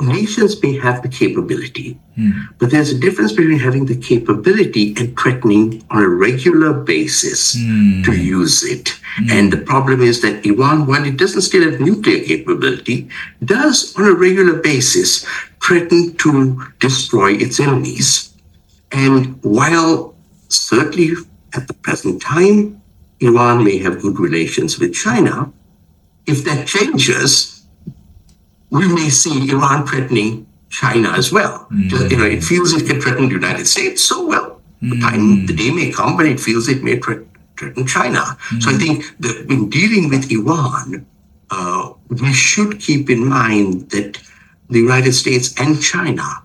nations 0.00 0.62
may 0.62 0.76
have 0.78 1.02
the 1.02 1.08
capability, 1.08 1.98
mm. 2.16 2.32
but 2.58 2.70
there's 2.70 2.90
a 2.90 2.98
difference 2.98 3.32
between 3.32 3.58
having 3.58 3.86
the 3.86 3.96
capability 3.96 4.94
and 4.96 5.18
threatening 5.18 5.84
on 5.90 6.02
a 6.02 6.08
regular 6.08 6.72
basis 6.72 7.56
mm. 7.56 8.04
to 8.04 8.12
use 8.16 8.62
it. 8.62 8.98
Mm. 9.20 9.30
And 9.30 9.52
the 9.52 9.58
problem 9.58 10.00
is 10.00 10.22
that 10.22 10.46
Iran, 10.46 10.86
while 10.86 11.04
it 11.04 11.16
doesn't 11.16 11.42
still 11.42 11.70
have 11.70 11.80
nuclear 11.80 12.24
capability, 12.24 13.08
does 13.44 13.94
on 13.96 14.04
a 14.04 14.12
regular 14.12 14.60
basis 14.60 15.26
threaten 15.62 16.14
to 16.16 16.62
destroy 16.78 17.32
its 17.32 17.60
enemies. 17.60 18.34
And 18.92 19.42
while 19.42 20.14
certainly 20.48 21.14
at 21.54 21.68
the 21.68 21.74
present 21.74 22.22
time, 22.22 22.80
Iran 23.20 23.64
may 23.64 23.78
have 23.78 24.00
good 24.00 24.18
relations 24.18 24.78
with 24.78 24.94
China, 24.94 25.52
if 26.26 26.44
that 26.44 26.66
changes, 26.66 27.64
we 28.70 28.86
may 28.86 29.08
see 29.08 29.50
Iran 29.50 29.86
threatening 29.86 30.46
China 30.68 31.10
as 31.10 31.32
well. 31.32 31.66
Mm. 31.72 32.10
You 32.10 32.16
know, 32.18 32.24
it 32.26 32.44
feels 32.44 32.74
it 32.74 32.86
can 32.86 33.00
threaten 33.00 33.28
the 33.28 33.34
United 33.34 33.66
States. 33.66 34.04
So 34.04 34.26
well, 34.26 34.60
mm. 34.82 34.90
the 34.90 35.00
time, 35.00 35.46
the 35.46 35.54
day 35.54 35.70
may 35.70 35.90
come 35.90 36.16
when 36.16 36.26
it 36.26 36.38
feels 36.38 36.68
it 36.68 36.84
may 36.84 36.98
threaten, 36.98 37.28
threaten 37.56 37.86
China. 37.86 38.20
Mm. 38.20 38.62
So 38.62 38.70
I 38.70 38.74
think 38.74 39.18
that 39.20 39.46
in 39.48 39.70
dealing 39.70 40.10
with 40.10 40.30
Iran, 40.30 41.06
uh, 41.50 41.92
we 42.08 42.32
should 42.34 42.78
keep 42.78 43.08
in 43.08 43.26
mind 43.26 43.88
that 43.90 44.18
the 44.68 44.78
United 44.78 45.14
States 45.14 45.54
and 45.58 45.80
China, 45.80 46.42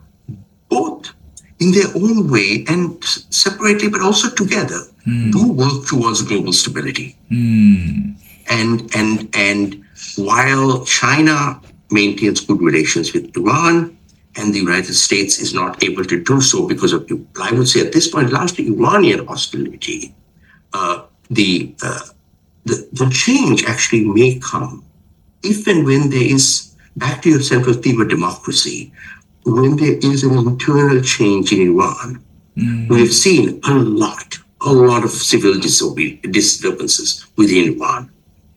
both 0.69 1.11
in 1.59 1.73
their 1.73 1.91
own 1.93 2.31
way 2.31 2.63
and 2.69 3.03
separately, 3.03 3.89
but 3.89 4.01
also 4.01 4.29
together, 4.29 4.79
mm. 5.07 5.31
do 5.31 5.51
work 5.51 5.87
towards 5.87 6.21
global 6.21 6.53
stability. 6.53 7.15
Mm. 7.31 8.15
And 8.49 8.95
and 8.95 9.29
and 9.33 9.83
while 10.17 10.85
China 10.85 11.61
maintains 11.91 12.41
good 12.41 12.61
relations 12.61 13.13
with 13.13 13.35
Iran, 13.37 13.97
and 14.35 14.53
the 14.53 14.59
United 14.59 14.93
States 14.93 15.39
is 15.39 15.53
not 15.53 15.83
able 15.83 16.03
to 16.05 16.23
do 16.23 16.41
so 16.41 16.67
because 16.67 16.91
of, 16.91 17.07
I 17.39 17.51
would 17.51 17.67
say 17.67 17.81
at 17.81 17.93
this 17.93 18.07
point, 18.07 18.31
largely 18.31 18.67
Iranian 18.67 19.27
hostility. 19.27 20.15
Uh, 20.73 21.03
the, 21.29 21.73
uh, 21.83 21.99
the, 22.65 22.87
the 22.93 23.09
change 23.11 23.63
actually 23.65 24.05
may 24.05 24.39
come 24.39 24.83
if 25.43 25.67
and 25.67 25.85
when 25.85 26.09
there 26.09 26.23
is, 26.23 26.73
back 26.95 27.21
to 27.21 27.29
your 27.29 27.41
central 27.41 27.75
theme 27.75 28.01
of 28.01 28.09
democracy, 28.09 28.91
when 29.45 29.75
there 29.75 29.97
is 30.01 30.23
an 30.23 30.37
internal 30.37 31.01
change 31.01 31.51
in 31.51 31.61
Iran. 31.61 32.23
Mm. 32.57 32.89
We've 32.89 33.13
seen 33.13 33.59
a 33.65 33.73
lot, 33.73 34.37
a 34.65 34.71
lot 34.71 35.03
of 35.03 35.11
civil 35.11 35.53
disturbances 35.59 37.25
within 37.35 37.73
Iran. 37.73 38.11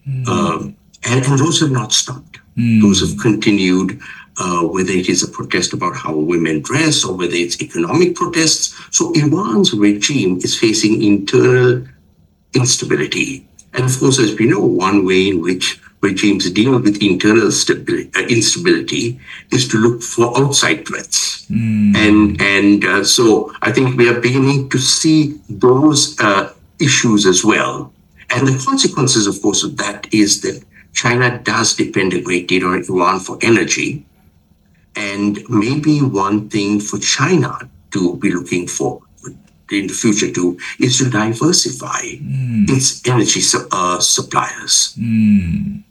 Mm. 0.09 0.29
Um, 0.29 0.77
And, 1.07 1.25
and 1.25 1.39
those 1.39 1.61
have 1.63 1.71
not 1.71 1.93
stopped. 1.93 2.41
Mm. 2.57 2.81
Those 2.83 2.99
have 3.05 3.15
continued, 3.23 4.01
uh, 4.43 4.63
whether 4.75 4.91
it 4.91 5.09
is 5.09 5.23
a 5.23 5.31
protest 5.31 5.73
about 5.73 5.95
how 5.95 6.15
women 6.33 6.57
dress 6.69 7.05
or 7.05 7.13
whether 7.15 7.39
it's 7.45 7.63
economic 7.63 8.17
protests. 8.21 8.75
So 8.91 9.13
Iran's 9.15 9.71
regime 9.73 10.33
is 10.47 10.59
facing 10.59 11.03
internal 11.03 11.87
instability. 12.55 13.47
And 13.75 13.85
of 13.85 13.95
course, 14.01 14.19
as 14.19 14.35
we 14.39 14.47
know, 14.51 14.65
one 14.89 14.99
way 15.07 15.29
in 15.29 15.37
which 15.47 15.79
regimes 16.11 16.51
deal 16.51 16.73
with 16.79 17.03
internal 17.03 17.49
uh, 17.49 18.27
instability 18.39 19.05
is 19.57 19.69
to 19.69 19.77
look 19.79 19.99
for 20.03 20.27
outside 20.41 20.87
threats. 20.89 21.47
Mm. 21.47 21.97
And 22.05 22.21
and 22.55 22.79
uh, 22.85 23.05
so 23.17 23.53
I 23.63 23.71
think 23.73 23.97
we 24.01 24.09
are 24.11 24.21
beginning 24.29 24.69
to 24.71 24.79
see 24.79 25.19
those 25.49 26.01
uh, 26.21 26.53
issues 26.89 27.27
as 27.33 27.45
well. 27.45 27.93
And 28.31 28.49
the 28.49 28.59
consequences, 28.69 29.25
of 29.27 29.41
course, 29.43 29.63
of 29.63 29.77
that 29.83 30.13
is 30.13 30.41
that 30.43 30.57
China 30.93 31.29
does 31.53 31.77
depend 31.77 32.15
a 32.15 32.21
great 32.21 32.49
deal 32.49 32.67
on 32.67 32.83
Iran 32.89 33.21
for 33.21 33.39
energy. 33.43 34.05
And 34.97 35.39
maybe 35.49 36.01
one 36.01 36.49
thing 36.49 36.81
for 36.81 36.99
China 36.99 37.53
to 37.93 38.17
be 38.17 38.33
looking 38.33 38.67
for 38.67 39.03
in 39.71 39.87
the 39.89 39.95
future 39.95 40.31
too 40.31 40.59
is 40.79 40.99
to 40.99 41.11
diversify 41.11 42.03
mm. 42.03 42.69
its 42.71 43.07
energy 43.07 43.41
su- 43.41 43.69
uh, 43.71 43.99
suppliers. 43.99 44.95
Mm. 44.99 45.83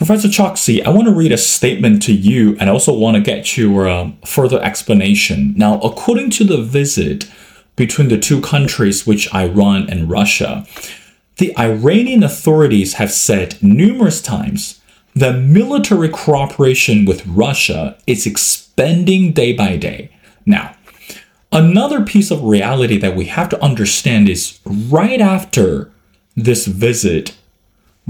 Professor 0.00 0.28
Choksy, 0.28 0.82
I 0.82 0.88
want 0.88 1.08
to 1.08 1.12
read 1.12 1.30
a 1.30 1.36
statement 1.36 2.00
to 2.04 2.14
you 2.14 2.56
and 2.58 2.70
I 2.70 2.72
also 2.72 2.90
want 2.90 3.16
to 3.16 3.20
get 3.20 3.58
your 3.58 3.86
uh, 3.86 4.12
further 4.24 4.58
explanation. 4.62 5.52
Now, 5.58 5.78
according 5.80 6.30
to 6.30 6.44
the 6.44 6.62
visit 6.62 7.30
between 7.76 8.08
the 8.08 8.18
two 8.18 8.40
countries, 8.40 9.06
which 9.06 9.32
Iran 9.34 9.90
and 9.90 10.08
Russia, 10.08 10.64
the 11.36 11.54
Iranian 11.58 12.22
authorities 12.22 12.94
have 12.94 13.12
said 13.12 13.62
numerous 13.62 14.22
times 14.22 14.80
that 15.14 15.36
military 15.36 16.08
cooperation 16.08 17.04
with 17.04 17.26
Russia 17.26 17.98
is 18.06 18.26
expanding 18.26 19.34
day 19.34 19.52
by 19.52 19.76
day. 19.76 20.10
Now, 20.46 20.76
another 21.52 22.06
piece 22.06 22.30
of 22.30 22.42
reality 22.42 22.96
that 22.96 23.16
we 23.16 23.26
have 23.26 23.50
to 23.50 23.62
understand 23.62 24.30
is 24.30 24.60
right 24.64 25.20
after 25.20 25.92
this 26.34 26.66
visit, 26.66 27.36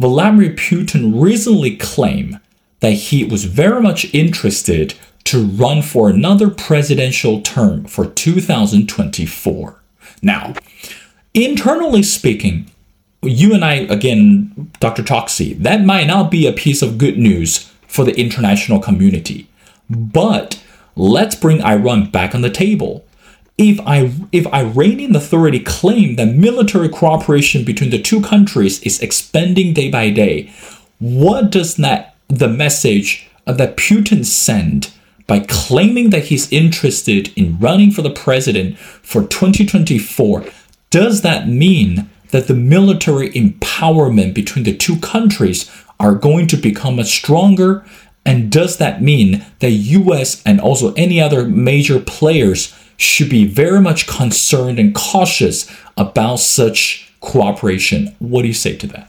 Vladimir 0.01 0.55
Putin 0.55 1.21
recently 1.21 1.77
claimed 1.77 2.41
that 2.81 2.93
he 2.93 3.23
was 3.23 3.45
very 3.45 3.83
much 3.83 4.13
interested 4.15 4.95
to 5.25 5.45
run 5.45 5.83
for 5.83 6.09
another 6.09 6.49
presidential 6.49 7.43
term 7.43 7.85
for 7.85 8.07
2024. 8.07 9.77
Now, 10.23 10.55
internally 11.35 12.03
speaking, 12.03 12.71
you 13.23 13.53
and 13.53 13.63
I, 13.63 13.75
again, 13.75 14.71
Dr. 14.81 15.03
Choksy, 15.03 15.59
that 15.59 15.85
might 15.85 16.07
not 16.07 16.31
be 16.31 16.47
a 16.47 16.53
piece 16.53 16.81
of 16.81 16.97
good 16.97 17.19
news 17.19 17.71
for 17.87 18.03
the 18.03 18.19
international 18.19 18.81
community. 18.81 19.49
But 19.91 20.63
let's 20.97 21.35
bring 21.35 21.63
Iran 21.63 22.11
back 22.11 22.35
on 22.35 22.41
the 22.41 22.49
table. 22.49 23.05
If, 23.59 23.79
I, 23.81 24.13
if 24.33 24.47
Iranian 24.53 25.15
authority 25.15 25.61
claim 25.61 26.17
that 26.17 26.35
military 26.35 26.89
cooperation 26.89 27.65
between 27.65 27.91
the 27.91 28.01
two 28.01 28.23
countries 28.23 28.83
is 28.83 29.01
expanding 29.01 29.75
day 29.75 29.91
by 29.91 30.11
day, 30.11 30.53
what 30.99 31.51
does 31.51 31.77
that 31.77 32.17
the 32.29 32.49
message 32.49 33.29
that 33.47 33.77
Putin 33.77 34.25
sent 34.25 34.95
by 35.27 35.41
claiming 35.41 36.11
that 36.11 36.25
he's 36.25 36.51
interested 36.53 37.33
in 37.37 37.59
running 37.59 37.91
for 37.91 38.03
the 38.03 38.11
president 38.11 38.79
for 38.79 39.23
2024? 39.23 40.45
Does 40.91 41.23
that 41.23 41.49
mean 41.49 42.11
that 42.31 42.49
the 42.49 42.55
military 42.55 43.31
empowerment 43.31 44.35
between 44.35 44.65
the 44.65 44.77
two 44.77 44.99
countries 44.99 45.71
are 45.99 46.15
going 46.15 46.47
to 46.49 46.57
become 46.57 47.03
stronger? 47.05 47.85
And 48.25 48.51
does 48.51 48.79
that 48.79 49.03
mean 49.03 49.45
that 49.61 49.71
US 49.71 50.43
and 50.45 50.61
also 50.61 50.93
any 50.95 51.21
other 51.21 51.45
major 51.45 52.01
players 52.01 52.75
should 53.01 53.31
be 53.31 53.47
very 53.47 53.81
much 53.81 54.07
concerned 54.07 54.79
and 54.79 54.95
cautious 54.95 55.71
about 55.97 56.39
such 56.39 57.13
cooperation? 57.21 58.15
What 58.19 58.43
do 58.43 58.49
you 58.49 58.55
say 58.55 58.77
to 58.77 58.87
that? 58.89 59.09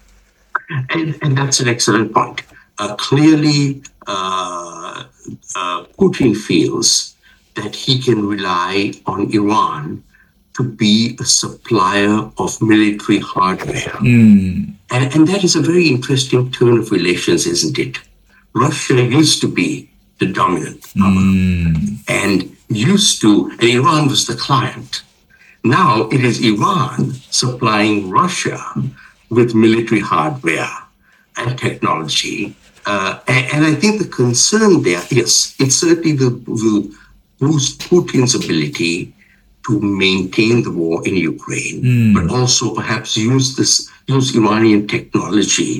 And, 0.90 1.18
and 1.22 1.38
that's 1.38 1.60
an 1.60 1.68
excellent 1.68 2.14
point. 2.14 2.44
Uh, 2.78 2.96
clearly, 2.96 3.84
uh, 4.08 5.04
uh, 5.56 5.84
Putin 6.00 6.36
feels 6.36 7.16
that 7.56 7.76
he 7.76 8.02
can 8.02 8.26
rely 8.26 8.94
on 9.06 9.32
Iran 9.34 10.04
to 10.56 10.64
be 10.64 11.18
a 11.20 11.26
supplier 11.26 12.32
of 12.38 12.62
military 12.62 13.20
hardware. 13.20 13.96
Mm. 14.00 14.74
And, 14.90 15.16
and 15.16 15.28
that 15.28 15.44
is 15.44 15.56
a 15.56 15.62
very 15.62 15.90
interesting 15.90 16.52
turn 16.52 16.78
of 16.78 16.92
relations, 16.92 17.46
isn't 17.46 17.78
it? 17.78 18.00
Russia 18.54 19.02
used 19.04 19.42
to 19.42 19.48
be 19.48 19.91
the 20.22 20.30
dominant 20.42 20.82
power 21.02 21.24
Mm. 21.26 21.98
and 22.22 22.38
used 22.94 23.14
to, 23.24 23.32
and 23.60 23.70
Iran 23.80 24.04
was 24.14 24.22
the 24.30 24.38
client. 24.48 24.92
Now 25.80 25.92
it 26.16 26.22
is 26.30 26.36
Iran 26.52 27.00
supplying 27.42 27.98
Russia 28.22 28.60
with 29.38 29.50
military 29.66 30.04
hardware 30.12 30.74
and 31.40 31.50
technology. 31.66 32.40
Uh, 32.92 33.14
and, 33.34 33.44
and 33.54 33.62
I 33.72 33.74
think 33.82 33.94
the 34.04 34.12
concern 34.24 34.72
there, 34.88 35.04
yes, 35.20 35.32
it 35.64 35.70
certainly 35.84 36.14
will, 36.22 36.38
will 36.62 36.84
boost 37.44 37.72
Putin's 37.88 38.34
ability 38.42 38.96
to 39.68 39.74
maintain 40.06 40.56
the 40.66 40.74
war 40.82 40.96
in 41.08 41.16
Ukraine, 41.34 41.78
but 42.16 42.26
also 42.38 42.64
perhaps 42.80 43.10
use 43.34 43.48
this 43.58 43.74
use 44.16 44.28
Iranian 44.42 44.82
technology 44.96 45.74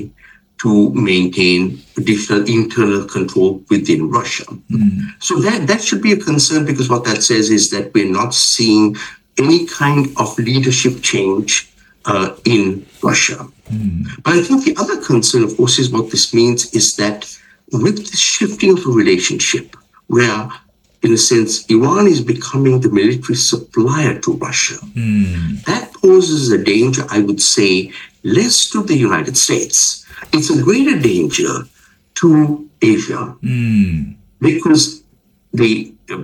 to 0.62 0.94
maintain 0.94 1.82
additional 1.96 2.48
internal 2.48 3.04
control 3.04 3.62
within 3.68 4.08
Russia. 4.08 4.44
Hmm. 4.44 5.08
So 5.18 5.40
that 5.40 5.66
that 5.66 5.82
should 5.82 6.02
be 6.02 6.12
a 6.12 6.16
concern 6.16 6.64
because 6.64 6.88
what 6.88 7.04
that 7.04 7.22
says 7.22 7.50
is 7.50 7.70
that 7.70 7.92
we're 7.94 8.16
not 8.20 8.32
seeing 8.32 8.96
any 9.38 9.66
kind 9.66 10.06
of 10.16 10.38
leadership 10.38 11.02
change 11.02 11.68
uh, 12.04 12.36
in 12.44 12.86
Russia. 13.02 13.38
Hmm. 13.68 14.02
But 14.22 14.34
I 14.34 14.42
think 14.42 14.64
the 14.64 14.76
other 14.78 15.00
concern, 15.02 15.42
of 15.42 15.56
course, 15.56 15.80
is 15.80 15.90
what 15.90 16.10
this 16.12 16.32
means 16.32 16.72
is 16.72 16.94
that 16.96 17.20
with 17.72 17.96
the 18.10 18.16
shifting 18.16 18.70
of 18.72 18.84
the 18.84 18.90
relationship, 18.90 19.76
where 20.06 20.48
in 21.02 21.12
a 21.12 21.18
sense, 21.18 21.66
Iran 21.66 22.06
is 22.06 22.20
becoming 22.20 22.78
the 22.80 22.88
military 22.88 23.34
supplier 23.34 24.20
to 24.20 24.34
Russia. 24.34 24.76
Hmm. 24.76 25.56
That 25.66 25.92
poses 25.94 26.52
a 26.52 26.62
danger, 26.62 27.04
I 27.10 27.18
would 27.20 27.42
say, 27.42 27.90
less 28.22 28.70
to 28.70 28.84
the 28.84 28.96
United 28.96 29.36
States. 29.36 30.01
It's 30.32 30.50
a 30.50 30.62
greater 30.62 30.98
danger 30.98 31.68
to 32.20 32.68
Asia 32.80 33.36
Mm. 33.42 34.16
because 34.40 35.02
the, 35.52 35.92
uh, 36.10 36.16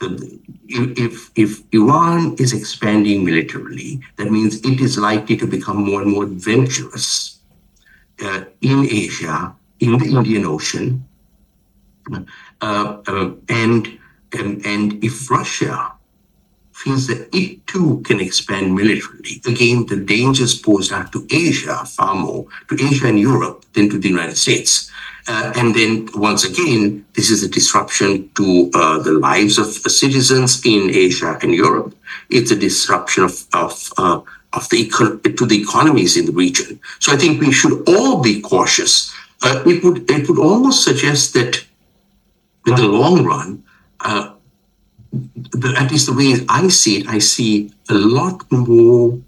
the 0.00 0.38
if 0.68 1.30
if 1.34 1.62
Iran 1.72 2.36
is 2.38 2.52
expanding 2.52 3.24
militarily, 3.24 4.00
that 4.16 4.30
means 4.30 4.60
it 4.60 4.80
is 4.80 4.98
likely 4.98 5.36
to 5.38 5.46
become 5.46 5.78
more 5.84 6.02
and 6.02 6.10
more 6.10 6.24
adventurous 6.24 7.38
uh, 8.20 8.44
in 8.60 8.84
Asia, 8.90 9.54
in 9.80 9.96
the 9.98 10.06
Indian 10.12 10.44
Ocean, 10.44 11.04
uh, 12.12 12.20
uh, 13.06 13.30
and, 13.48 13.98
and 14.32 14.66
and 14.66 15.02
if 15.02 15.30
Russia 15.30 15.92
feels 16.88 17.06
that 17.06 17.28
it 17.32 17.66
too 17.66 18.00
can 18.06 18.20
expand 18.20 18.74
militarily, 18.74 19.34
again 19.46 19.86
the 19.86 19.96
dangers 19.96 20.58
posed 20.58 20.92
are 20.92 21.08
to 21.08 21.26
Asia 21.30 21.76
far 21.84 22.14
more, 22.14 22.46
to 22.68 22.74
Asia 22.74 23.06
and 23.08 23.20
Europe 23.20 23.64
than 23.74 23.90
to 23.90 23.98
the 23.98 24.08
United 24.08 24.36
States. 24.36 24.90
Uh, 25.30 25.52
and 25.56 25.74
then 25.74 26.08
once 26.14 26.42
again, 26.50 27.04
this 27.12 27.28
is 27.30 27.42
a 27.42 27.48
disruption 27.48 28.30
to 28.34 28.70
uh, 28.72 28.98
the 29.02 29.12
lives 29.12 29.58
of 29.58 29.82
the 29.82 29.90
citizens 29.90 30.64
in 30.64 30.88
Asia 30.90 31.38
and 31.42 31.54
Europe. 31.54 31.94
It's 32.30 32.50
a 32.50 32.56
disruption 32.56 33.24
of 33.24 33.34
of 33.52 33.74
uh, 33.98 34.20
of 34.58 34.64
the 34.70 34.78
eco- 34.84 35.18
to 35.38 35.44
the 35.46 35.60
economies 35.60 36.16
in 36.16 36.24
the 36.24 36.36
region. 36.44 36.80
So 37.02 37.12
I 37.12 37.18
think 37.18 37.32
we 37.40 37.52
should 37.52 37.76
all 37.92 38.22
be 38.22 38.40
cautious. 38.40 39.12
Uh, 39.44 39.62
it 39.66 39.84
would 39.84 39.98
it 40.10 40.22
would 40.28 40.42
almost 40.50 40.78
suggest 40.88 41.34
that 41.34 41.52
in 42.66 42.74
the 42.80 42.88
long 42.88 43.16
run, 43.32 43.48
uh, 44.00 44.32
the, 45.12 45.74
at 45.78 45.90
least 45.90 46.06
the 46.06 46.12
way 46.12 46.44
I 46.48 46.68
see 46.68 46.98
it, 46.98 47.08
I 47.08 47.18
see 47.18 47.72
a 47.88 47.94
lot 47.94 48.50
more 48.50 49.18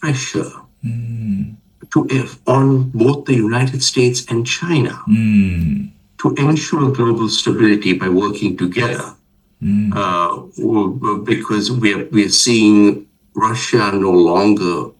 pressure 0.00 0.50
hmm. 0.82 1.52
to 1.92 2.06
if 2.10 2.38
on 2.46 2.90
both 2.90 3.26
the 3.26 3.34
United 3.34 3.82
States 3.82 4.24
and 4.30 4.46
China 4.46 5.02
Mm. 5.08 5.90
to 6.18 6.34
ensure 6.34 6.92
global 6.92 7.28
stability 7.28 7.92
by 7.94 8.08
working 8.08 8.56
together. 8.56 9.14
Hmm. 9.60 9.92
Uh, 9.92 10.36
uh, 10.38 11.14
because 11.22 11.70
we're 11.70 12.08
we're 12.10 12.28
seeing 12.28 13.06
Russia 13.34 13.92
no 13.92 14.10
longer 14.10 14.90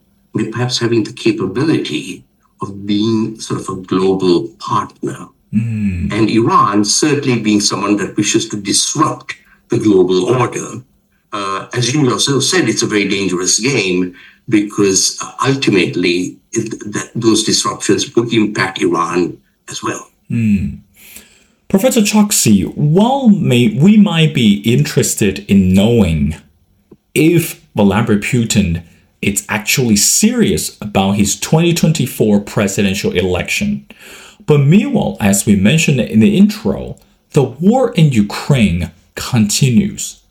perhaps 0.53 0.79
having 0.79 1.05
the 1.05 1.13
capability 1.13 2.25
of 2.63 2.87
being 2.87 3.39
sort 3.41 3.61
of 3.61 3.69
a 3.69 3.77
global 3.83 4.49
partner. 4.59 5.29
Hmm. 5.53 6.09
And 6.11 6.31
Iran 6.31 6.85
certainly 6.85 7.41
being 7.41 7.61
someone 7.61 7.97
that 7.99 8.17
wishes 8.17 8.49
to 8.51 8.57
disrupt 8.57 9.35
the 9.73 9.79
global 9.79 10.21
order. 10.27 10.85
Uh, 11.33 11.67
as 11.73 11.93
you 11.93 12.05
yourself 12.09 12.43
said, 12.45 12.69
it's 12.69 12.83
a 12.83 12.87
very 12.87 13.09
dangerous 13.09 13.59
game. 13.59 14.15
because 14.49 15.23
ultimately 15.45 16.39
it, 16.53 16.71
that, 16.93 17.11
those 17.15 17.45
disruptions 17.45 18.15
would 18.15 18.33
impact 18.33 18.81
Iran 18.83 19.41
as 19.69 19.83
well. 19.83 20.09
Mm. 20.31 20.81
Professor 21.69 22.01
Choksy, 22.01 22.65
while 22.77 23.29
may, 23.29 23.69
we 23.79 23.97
might 23.97 24.35
be 24.35 24.61
interested 24.61 25.39
in 25.51 25.73
knowing 25.73 26.35
if 27.15 27.67
Vladimir 27.75 28.19
Putin 28.19 28.85
is 29.23 29.47
actually 29.49 29.97
serious 29.97 30.77
about 30.83 31.13
his 31.13 31.39
2024 31.39 32.41
presidential 32.41 33.13
election, 33.13 33.87
but 34.45 34.59
meanwhile, 34.59 35.17
as 35.21 35.47
we 35.47 35.55
mentioned 35.57 36.01
in 36.01 36.21
the 36.21 36.37
intro, 36.37 36.99
the 37.31 37.43
war 37.43 37.93
in 37.95 38.13
Ukraine 38.13 38.91
continues. 39.15 40.23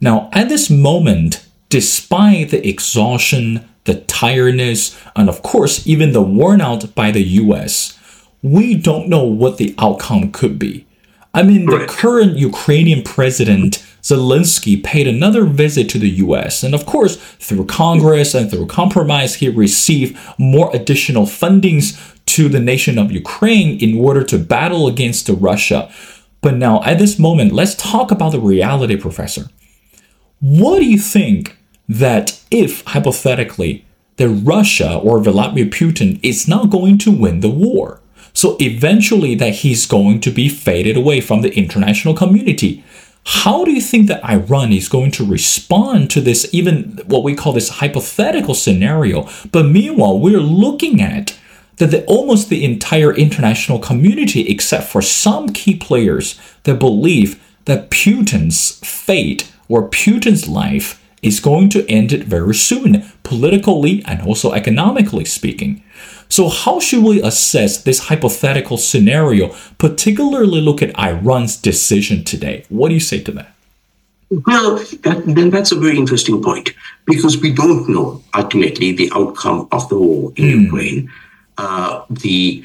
Now, 0.00 0.30
at 0.32 0.48
this 0.48 0.70
moment, 0.70 1.46
despite 1.68 2.50
the 2.50 2.66
exhaustion, 2.66 3.68
the 3.84 3.96
tiredness, 3.96 4.98
and 5.16 5.28
of 5.28 5.42
course, 5.42 5.86
even 5.86 6.12
the 6.12 6.22
worn 6.22 6.60
out 6.60 6.94
by 6.94 7.10
the 7.10 7.22
US, 7.22 7.98
we 8.42 8.74
don't 8.74 9.08
know 9.08 9.24
what 9.24 9.58
the 9.58 9.74
outcome 9.78 10.32
could 10.32 10.58
be. 10.58 10.86
I 11.32 11.42
mean, 11.44 11.66
the 11.66 11.86
current 11.88 12.36
Ukrainian 12.38 13.02
president, 13.02 13.84
Zelensky, 14.02 14.82
paid 14.82 15.06
another 15.06 15.44
visit 15.44 15.88
to 15.90 15.98
the 15.98 16.10
US. 16.24 16.64
And 16.64 16.74
of 16.74 16.86
course, 16.86 17.16
through 17.16 17.66
Congress 17.66 18.34
and 18.34 18.50
through 18.50 18.66
compromise, 18.66 19.36
he 19.36 19.48
received 19.48 20.18
more 20.38 20.74
additional 20.74 21.26
fundings 21.26 21.96
to 22.26 22.48
the 22.48 22.60
nation 22.60 22.98
of 22.98 23.12
Ukraine 23.12 23.78
in 23.78 23.96
order 23.98 24.24
to 24.24 24.38
battle 24.38 24.88
against 24.88 25.28
Russia. 25.28 25.90
But 26.40 26.56
now, 26.56 26.82
at 26.84 26.98
this 26.98 27.18
moment, 27.18 27.52
let's 27.52 27.74
talk 27.74 28.10
about 28.10 28.32
the 28.32 28.40
reality, 28.40 28.96
Professor. 28.96 29.48
What 30.40 30.78
do 30.78 30.86
you 30.86 30.98
think 30.98 31.56
that 31.88 32.40
if, 32.50 32.82
hypothetically, 32.86 33.84
that 34.16 34.28
Russia 34.28 34.98
or 34.98 35.20
Vladimir 35.20 35.66
Putin 35.66 36.18
is 36.22 36.48
not 36.48 36.70
going 36.70 36.98
to 36.98 37.10
win 37.10 37.40
the 37.40 37.50
war? 37.50 38.00
So 38.32 38.56
eventually 38.60 39.34
that 39.34 39.56
he's 39.56 39.86
going 39.86 40.20
to 40.20 40.30
be 40.30 40.48
faded 40.48 40.96
away 40.96 41.20
from 41.20 41.42
the 41.42 41.52
international 41.54 42.14
community. 42.14 42.84
How 43.24 43.64
do 43.64 43.72
you 43.72 43.80
think 43.82 44.08
that 44.08 44.24
Iran 44.24 44.72
is 44.72 44.88
going 44.88 45.10
to 45.12 45.24
respond 45.24 46.10
to 46.12 46.20
this, 46.20 46.48
even 46.52 47.00
what 47.06 47.22
we 47.22 47.34
call 47.34 47.52
this 47.52 47.68
hypothetical 47.68 48.54
scenario? 48.54 49.28
But 49.52 49.66
meanwhile, 49.66 50.18
we're 50.18 50.40
looking 50.40 51.02
at 51.02 51.36
that 51.80 51.90
the, 51.90 52.04
almost 52.04 52.50
the 52.50 52.62
entire 52.62 53.12
international 53.12 53.78
community, 53.78 54.48
except 54.48 54.84
for 54.84 55.00
some 55.00 55.48
key 55.48 55.74
players 55.74 56.38
that 56.64 56.78
believe 56.78 57.42
that 57.64 57.90
Putin's 57.90 58.78
fate 58.86 59.50
or 59.66 59.88
Putin's 59.88 60.46
life 60.46 61.02
is 61.22 61.40
going 61.40 61.70
to 61.70 61.88
end 61.90 62.12
it 62.12 62.24
very 62.24 62.54
soon, 62.54 63.04
politically 63.22 64.02
and 64.04 64.20
also 64.22 64.52
economically 64.52 65.24
speaking. 65.24 65.82
So, 66.28 66.48
how 66.50 66.80
should 66.80 67.02
we 67.02 67.22
assess 67.22 67.82
this 67.82 68.08
hypothetical 68.08 68.76
scenario, 68.76 69.54
particularly 69.78 70.60
look 70.60 70.82
at 70.82 70.96
Iran's 70.98 71.56
decision 71.56 72.24
today? 72.24 72.64
What 72.68 72.88
do 72.88 72.94
you 72.94 73.00
say 73.00 73.20
to 73.22 73.32
that? 73.32 73.54
Well, 74.30 74.76
that, 74.76 75.22
then 75.26 75.50
that's 75.50 75.72
a 75.72 75.80
very 75.80 75.96
interesting 75.96 76.42
point 76.42 76.70
because 77.06 77.40
we 77.40 77.52
don't 77.52 77.88
know 77.88 78.22
ultimately 78.34 78.92
the 78.92 79.10
outcome 79.14 79.66
of 79.72 79.88
the 79.88 79.98
war 79.98 80.32
in 80.36 80.44
mm. 80.44 80.64
Ukraine. 80.66 81.10
Uh, 81.58 82.04
the 82.08 82.64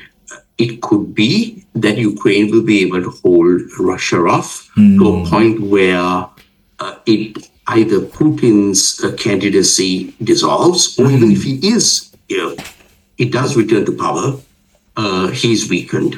it 0.58 0.82
could 0.82 1.13
be 1.13 1.65
that 1.76 1.98
Ukraine 1.98 2.50
will 2.50 2.63
be 2.63 2.82
able 2.82 3.04
to 3.04 3.10
hold 3.10 3.62
Russia 3.80 4.17
off 4.17 4.69
mm. 4.78 4.98
to 4.98 5.08
a 5.10 5.19
hmm. 5.19 5.30
point 5.30 5.62
where 5.62 6.30
uh, 6.80 6.95
it 7.06 7.50
either 7.67 8.00
Putin's 8.00 9.04
uh, 9.04 9.12
candidacy 9.17 10.15
dissolves, 10.24 10.98
or 11.00 11.06
mm. 11.06 11.15
even 11.15 11.32
if 11.32 11.43
he 11.43 11.56
is, 11.67 12.15
you 12.30 12.38
know, 12.38 12.56
it 13.17 13.32
does 13.32 13.58
return 13.58 13.86
to 13.86 13.91
power, 13.91 14.38
uh, 14.98 15.28
he's 15.28 15.69
weakened. 15.69 16.15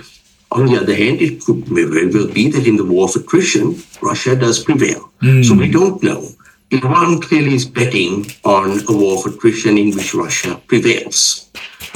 On 0.52 0.66
the 0.66 0.78
other 0.80 0.96
hand, 0.96 1.22
it 1.22 1.44
could 1.44 1.66
very 1.66 2.08
well 2.08 2.28
be 2.28 2.50
that 2.50 2.68
in 2.68 2.78
the 2.78 2.86
war 2.86 3.06
of 3.10 3.16
attrition, 3.16 3.82
Russia 4.02 4.36
does 4.36 4.64
prevail. 4.64 5.12
Mm. 5.22 5.46
So 5.46 5.56
we 5.56 5.70
don't 5.70 6.02
know. 6.04 6.30
Iran 6.72 7.22
clearly 7.22 7.56
is 7.56 7.66
betting 7.66 8.26
on 8.44 8.82
a 8.88 8.94
war 8.94 9.20
of 9.20 9.34
attrition 9.34 9.78
in 9.78 9.96
which 9.96 10.14
Russia 10.14 10.62
prevails. 10.68 11.50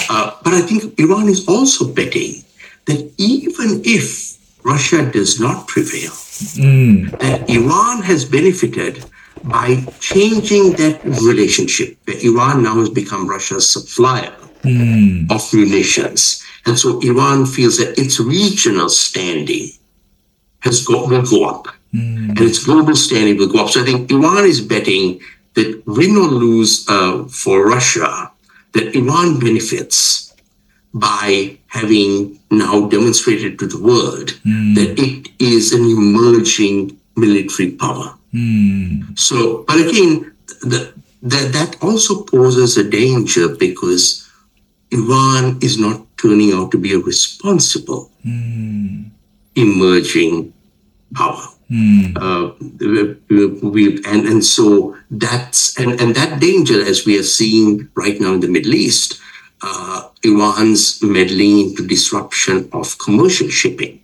Uh, 0.09 0.35
but 0.43 0.53
I 0.53 0.61
think 0.61 0.99
Iran 0.99 1.27
is 1.29 1.47
also 1.47 1.87
betting 1.93 2.43
that 2.85 3.11
even 3.17 3.81
if 3.85 4.37
Russia 4.63 5.09
does 5.09 5.39
not 5.39 5.67
prevail, 5.67 6.11
mm. 6.11 7.11
that 7.19 7.49
Iran 7.49 8.03
has 8.03 8.25
benefited 8.25 9.05
by 9.43 9.83
changing 9.99 10.73
that 10.73 11.03
relationship. 11.03 11.97
That 12.05 12.23
Iran 12.23 12.63
now 12.63 12.75
has 12.75 12.89
become 12.89 13.27
Russia's 13.27 13.69
supplier 13.69 14.35
mm. 14.61 15.31
of 15.31 15.53
munitions. 15.53 16.43
And 16.65 16.77
so 16.77 16.99
Iran 17.01 17.45
feels 17.45 17.77
that 17.77 17.97
its 17.97 18.19
regional 18.19 18.89
standing 18.89 19.69
has 20.59 20.85
go, 20.85 21.07
will 21.07 21.23
go 21.23 21.45
up 21.45 21.67
mm. 21.93 22.29
and 22.29 22.41
its 22.41 22.63
global 22.63 22.95
standing 22.95 23.37
will 23.37 23.51
go 23.51 23.65
up. 23.65 23.69
So 23.69 23.81
I 23.81 23.85
think 23.85 24.11
Iran 24.11 24.45
is 24.45 24.61
betting 24.61 25.21
that 25.55 25.83
win 25.85 26.15
or 26.15 26.27
lose 26.27 26.85
uh, 26.87 27.25
for 27.25 27.67
Russia, 27.67 28.30
that 28.73 28.95
Iran 28.95 29.39
benefits 29.39 30.33
by 30.93 31.57
having 31.67 32.39
now 32.49 32.87
demonstrated 32.87 33.57
to 33.59 33.67
the 33.67 33.81
world 33.81 34.29
mm. 34.45 34.75
that 34.75 34.99
it 34.99 35.29
is 35.39 35.71
an 35.71 35.85
emerging 35.85 36.99
military 37.15 37.71
power. 37.71 38.15
Mm. 38.33 39.17
So, 39.17 39.63
but 39.67 39.77
again, 39.77 40.33
the, 40.61 40.93
that, 41.23 41.53
that 41.53 41.77
also 41.81 42.23
poses 42.23 42.77
a 42.77 42.89
danger 42.89 43.47
because 43.49 44.29
Iran 44.91 45.59
is 45.61 45.77
not 45.77 46.05
turning 46.17 46.51
out 46.53 46.71
to 46.71 46.77
be 46.77 46.93
a 46.93 46.99
responsible 46.99 48.11
mm. 48.25 49.09
emerging 49.55 50.53
power. 51.15 51.47
Mm. 51.71 52.17
Uh, 52.19 53.69
we, 53.69 53.95
and, 54.03 54.27
and 54.27 54.43
so 54.43 54.97
that's 55.09 55.79
and, 55.79 55.99
and 56.01 56.13
that 56.15 56.41
danger, 56.41 56.85
as 56.85 57.05
we 57.05 57.17
are 57.17 57.23
seeing 57.23 57.89
right 57.95 58.19
now 58.19 58.33
in 58.33 58.41
the 58.41 58.49
Middle 58.49 58.75
East, 58.75 59.21
uh, 59.61 60.09
Iran's 60.23 61.01
meddling 61.01 61.69
into 61.69 61.87
disruption 61.87 62.69
of 62.73 62.97
commercial 62.97 63.47
shipping 63.47 64.01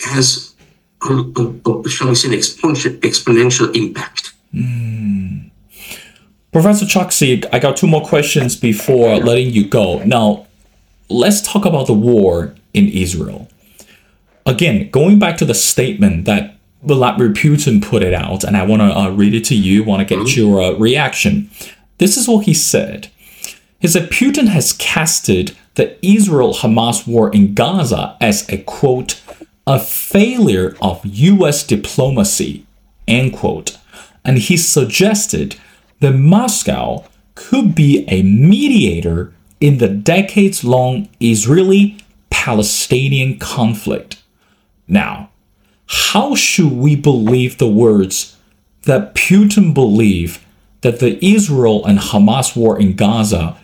has, 0.00 0.54
a, 1.02 1.12
a, 1.12 1.88
shall 1.88 2.08
we 2.08 2.14
say, 2.14 2.28
an 2.28 2.34
exponential, 2.34 2.98
exponential 3.00 3.74
impact. 3.74 4.32
Mm. 4.54 5.50
Professor 6.52 6.84
Choksy, 6.84 7.46
I 7.52 7.58
got 7.60 7.76
two 7.76 7.86
more 7.86 8.02
questions 8.02 8.56
before 8.56 9.16
letting 9.18 9.50
you 9.50 9.68
go. 9.68 10.02
Now, 10.02 10.46
let's 11.08 11.40
talk 11.40 11.64
about 11.64 11.86
the 11.86 11.94
war 11.94 12.54
in 12.74 12.88
Israel. 12.88 13.48
Again, 14.46 14.90
going 14.90 15.18
back 15.18 15.36
to 15.38 15.44
the 15.44 15.54
statement 15.54 16.24
that 16.24 16.56
Vladimir 16.82 17.30
Putin 17.30 17.82
put 17.82 18.02
it 18.02 18.14
out, 18.14 18.42
and 18.42 18.56
I 18.56 18.64
want 18.64 18.80
to 18.80 18.96
uh, 18.96 19.10
read 19.10 19.34
it 19.34 19.44
to 19.46 19.54
you, 19.54 19.84
want 19.84 20.00
to 20.00 20.14
get 20.14 20.24
mm-hmm. 20.24 20.40
your 20.40 20.62
uh, 20.62 20.72
reaction. 20.72 21.50
This 21.98 22.16
is 22.16 22.26
what 22.26 22.46
he 22.46 22.54
said. 22.54 23.08
He 23.78 23.88
said 23.88 24.10
Putin 24.10 24.48
has 24.48 24.72
casted 24.74 25.56
the 25.74 25.96
Israel 26.04 26.54
Hamas 26.54 27.06
war 27.06 27.32
in 27.32 27.54
Gaza 27.54 28.16
as 28.20 28.48
a 28.48 28.58
quote, 28.58 29.22
a 29.66 29.78
failure 29.78 30.76
of 30.80 31.04
US 31.04 31.66
diplomacy, 31.66 32.66
end 33.06 33.34
quote. 33.34 33.78
And 34.24 34.38
he 34.38 34.56
suggested 34.56 35.56
that 36.00 36.12
Moscow 36.12 37.04
could 37.34 37.74
be 37.74 38.04
a 38.08 38.22
mediator 38.22 39.32
in 39.60 39.78
the 39.78 39.88
decades 39.88 40.64
long 40.64 41.08
Israeli 41.20 41.98
Palestinian 42.30 43.38
conflict. 43.38 44.19
Now, 44.90 45.30
how 45.86 46.34
should 46.34 46.72
we 46.72 46.96
believe 46.96 47.56
the 47.56 47.68
words 47.68 48.36
that 48.82 49.14
Putin 49.14 49.72
believed 49.72 50.40
that 50.80 50.98
the 50.98 51.24
Israel 51.24 51.84
and 51.86 51.98
Hamas 51.98 52.56
war 52.56 52.78
in 52.78 52.96
Gaza 52.96 53.56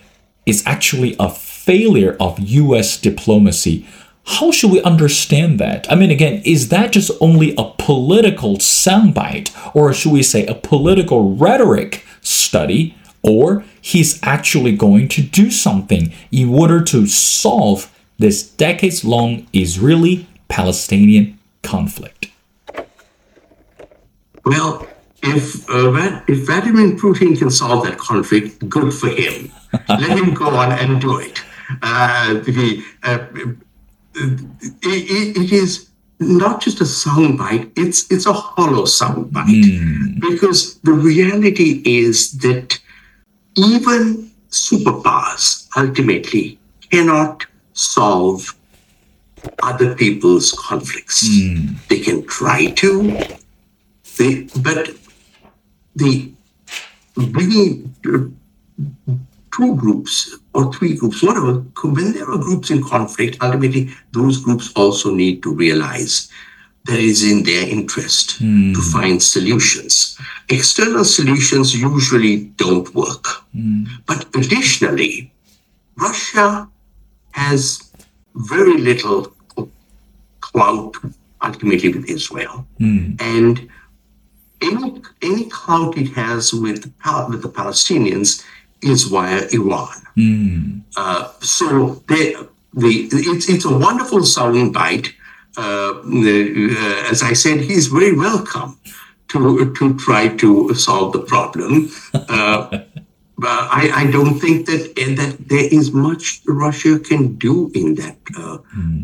is 0.45 0.63
actually 0.65 1.15
a 1.19 1.29
failure 1.29 2.15
of 2.19 2.39
US 2.39 2.99
diplomacy? 2.99 3.85
How 4.25 4.51
should 4.51 4.71
we 4.71 4.81
understand 4.81 5.59
that? 5.59 5.89
I 5.91 5.95
mean, 5.95 6.11
again, 6.11 6.41
is 6.45 6.69
that 6.69 6.91
just 6.91 7.11
only 7.19 7.53
a 7.57 7.71
political 7.77 8.57
soundbite, 8.57 9.51
or 9.75 9.93
should 9.93 10.11
we 10.11 10.23
say 10.23 10.45
a 10.45 10.55
political 10.55 11.35
rhetoric 11.35 12.05
study, 12.21 12.95
or 13.21 13.65
he's 13.81 14.21
actually 14.23 14.75
going 14.75 15.07
to 15.09 15.21
do 15.21 15.51
something 15.51 16.13
in 16.31 16.53
order 16.53 16.81
to 16.83 17.07
solve 17.07 17.91
this 18.19 18.43
decades 18.43 19.05
long 19.05 19.47
Israeli 19.53 20.26
Palestinian 20.47 21.37
conflict? 21.63 22.29
Well, 24.45 24.87
if, 25.23 25.69
uh, 25.69 26.21
if 26.27 26.45
Vladimir 26.45 26.95
Putin 26.95 27.37
can 27.37 27.49
solve 27.49 27.83
that 27.85 27.97
conflict, 27.97 28.67
good 28.69 28.93
for 28.93 29.09
him. 29.09 29.51
Let 29.89 30.17
him 30.17 30.33
go 30.33 30.49
on 30.49 30.71
and 30.71 31.01
do 31.01 31.19
it. 31.19 31.41
Uh, 31.81 32.35
the, 32.35 32.83
uh, 33.03 33.27
it, 34.15 35.37
it 35.37 35.51
is 35.51 35.89
not 36.19 36.61
just 36.61 36.81
a 36.81 36.83
soundbite, 36.83 37.71
it's 37.75 38.09
it's 38.11 38.25
a 38.25 38.33
hollow 38.33 38.83
soundbite. 38.83 39.45
Mm. 39.45 40.21
Because 40.21 40.79
the 40.79 40.93
reality 40.93 41.81
is 41.85 42.31
that 42.39 42.79
even 43.55 44.31
superpowers 44.49 45.67
ultimately 45.75 46.57
cannot 46.89 47.45
solve 47.73 48.55
other 49.61 49.95
people's 49.95 50.51
conflicts. 50.51 51.27
Hmm. 51.27 51.73
They 51.89 51.99
can 51.99 52.25
try 52.25 52.67
to, 52.71 53.17
they, 54.17 54.47
but 54.61 54.89
the 55.95 56.31
bringing 57.15 57.95
uh, 58.05 59.13
two 59.55 59.75
groups 59.75 60.37
or 60.53 60.71
three 60.73 60.95
groups, 60.95 61.23
whatever, 61.23 61.53
when 61.83 62.13
there 62.13 62.29
are 62.29 62.37
groups 62.37 62.69
in 62.69 62.83
conflict, 62.83 63.37
ultimately 63.41 63.89
those 64.11 64.37
groups 64.43 64.71
also 64.75 65.13
need 65.13 65.41
to 65.43 65.53
realize 65.53 66.29
that 66.85 66.99
it 66.99 67.03
is 67.03 67.23
in 67.29 67.43
their 67.43 67.67
interest 67.67 68.39
to 68.39 68.81
find 68.93 69.21
solutions. 69.21 70.17
External 70.47 71.03
solutions 71.03 71.75
usually 71.75 72.45
don't 72.55 72.93
work. 72.95 73.25
But 74.05 74.25
additionally, 74.33 75.33
Russia 75.97 76.69
has 77.31 77.86
very 78.37 78.77
little 78.77 79.33
clout 80.41 80.95
ultimately 81.43 81.89
with 81.89 82.09
Israel. 82.09 82.65
And 83.19 83.69
any 84.61 85.01
any 85.21 85.45
clout 85.49 85.97
it 85.97 86.09
has 86.13 86.53
with 86.53 86.83
the, 86.83 87.27
with 87.29 87.41
the 87.41 87.49
Palestinians 87.49 88.43
is 88.81 89.03
via 89.03 89.47
Iran. 89.51 89.97
Uh, 90.95 91.31
so 91.41 92.03
they, 92.07 92.35
the 92.73 93.09
it's 93.11 93.49
it's 93.49 93.65
a 93.65 93.77
wonderful 93.77 94.23
sounding 94.23 94.71
bite. 94.71 95.13
Uh, 95.57 95.93
the, 96.03 96.69
uh, 96.77 97.11
as 97.11 97.23
I 97.23 97.33
said, 97.33 97.61
he's 97.61 97.87
very 97.87 98.15
welcome 98.15 98.79
to 99.29 99.73
to 99.73 99.97
try 99.97 100.27
to 100.37 100.73
solve 100.75 101.13
the 101.13 101.19
problem. 101.19 101.89
Uh, 102.13 102.79
but 103.37 103.49
I, 103.49 103.91
I 103.93 104.11
don't 104.11 104.39
think 104.39 104.65
that 104.65 104.95
that 104.95 105.37
there 105.47 105.67
is 105.71 105.91
much 105.91 106.41
Russia 106.47 106.99
can 106.99 107.35
do 107.35 107.71
in 107.75 107.95
that 107.95 108.17
uh, 108.37 108.57